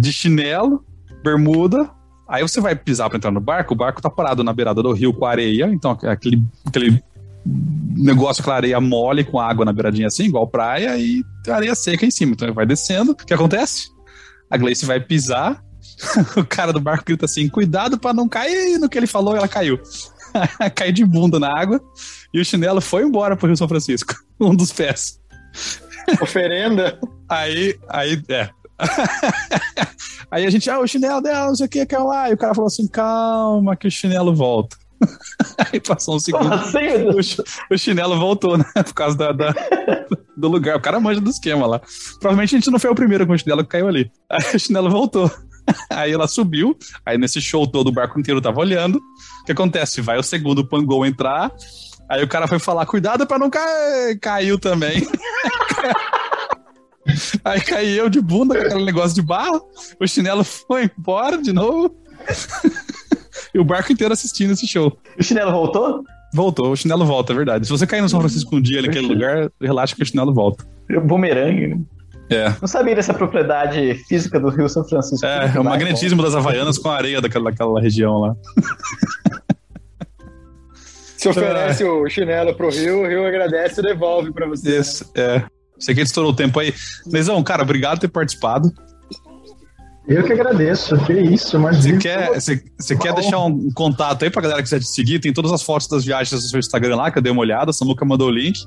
[0.00, 0.84] de chinelo,
[1.22, 1.90] bermuda,
[2.32, 4.90] Aí você vai pisar para entrar no barco, o barco tá parado na beirada do
[4.92, 7.04] rio com areia, então aquele, aquele
[7.94, 12.10] negócio com areia mole com água na beiradinha assim, igual praia, e areia seca em
[12.10, 12.32] cima.
[12.32, 13.12] Então vai descendo.
[13.12, 13.90] O que acontece?
[14.48, 15.62] A Gleice vai pisar,
[16.34, 19.36] o cara do barco grita assim: cuidado para não cair no que ele falou, e
[19.36, 19.78] ela caiu.
[20.74, 21.82] caiu de bunda na água
[22.32, 25.20] e o chinelo foi embora pro Rio São Francisco, um dos pés.
[26.18, 26.98] Oferenda.
[27.28, 28.48] Aí, aí, é,
[30.30, 32.30] Aí a gente, ah, o chinelo dela, não sei o que, quer lá.
[32.30, 34.76] E o cara falou assim: calma, que o chinelo volta.
[35.72, 36.52] Aí passou um segundo.
[36.52, 38.64] Assim, o, o, chinelo voltou, né?
[38.74, 39.54] Por causa da, da,
[40.36, 40.76] do lugar.
[40.76, 41.80] O cara manja do esquema lá.
[42.20, 44.10] Provavelmente a gente não foi o primeiro com o chinelo que caiu ali.
[44.30, 45.30] Aí o chinelo voltou.
[45.90, 46.76] aí ela subiu,
[47.06, 48.96] aí nesse show todo o barco inteiro tava olhando.
[48.96, 50.00] O que acontece?
[50.00, 51.52] Vai o segundo pangol entrar,
[52.08, 54.18] aí o cara foi falar, cuidado pra não cair.
[54.18, 55.06] Caiu também.
[57.44, 59.62] Aí caí eu de bunda com aquele negócio de barro,
[60.00, 61.94] o chinelo foi embora de novo.
[63.54, 64.96] e o barco inteiro assistindo esse show.
[65.18, 66.04] O chinelo voltou?
[66.34, 67.66] Voltou, o chinelo volta, é verdade.
[67.66, 70.64] Se você cair no São Francisco um dia naquele lugar, relaxa que o chinelo volta.
[71.04, 71.80] Bumerangue, né?
[72.30, 72.48] É.
[72.60, 75.26] Não sabia dessa propriedade física do Rio São Francisco.
[75.26, 78.36] É, é o magnetismo das Havaianas com a areia daquela, daquela região lá.
[81.18, 84.80] Se oferece o chinelo pro Rio, o Rio agradece e devolve pra você.
[84.80, 85.44] Isso, é.
[85.78, 86.74] Sei que ele estourou o tempo aí.
[87.06, 88.72] Lesão, cara, obrigado por ter participado.
[90.06, 91.76] Eu que agradeço, que isso, mas.
[91.78, 95.20] Você quer, você, você quer deixar um contato aí pra galera que quiser te seguir?
[95.20, 97.72] Tem todas as fotos das viagens no seu Instagram lá, que eu dei uma olhada,
[97.72, 98.58] Samuca mandou o link.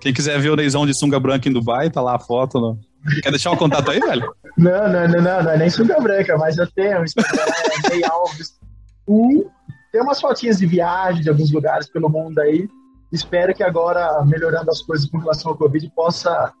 [0.00, 2.58] Quem quiser ver o Neizão de sunga branca em Dubai, tá lá a foto.
[2.58, 2.78] No...
[3.22, 4.32] Quer deixar um contato aí, velho?
[4.56, 8.04] Não, não, não, não, não é nem sunga branca, mas eu tenho Instagram, é Ney
[8.04, 8.58] Alves.
[9.06, 9.44] Um,
[9.92, 12.66] tem umas fotinhas de viagem de alguns lugares pelo mundo aí.
[13.12, 16.52] Espero que agora, melhorando as coisas com relação ao Covid, possa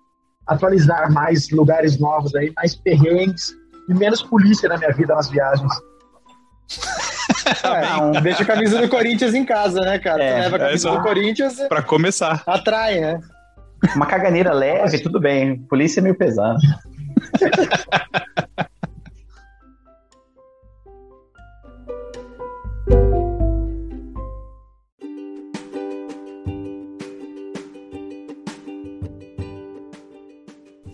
[0.46, 3.52] atualizar mais lugares novos aí, mais perrengues
[3.88, 5.72] e menos polícia na minha vida nas viagens.
[7.64, 10.22] É, não, deixa a camisa do Corinthians em casa, né, cara?
[10.22, 10.96] É, leva a é camisa isso.
[10.96, 12.42] do Corinthians, Pra começar.
[12.46, 13.20] atrai, né?
[13.94, 15.58] Uma caganeira leve, tudo bem.
[15.62, 16.58] Polícia é meio pesado.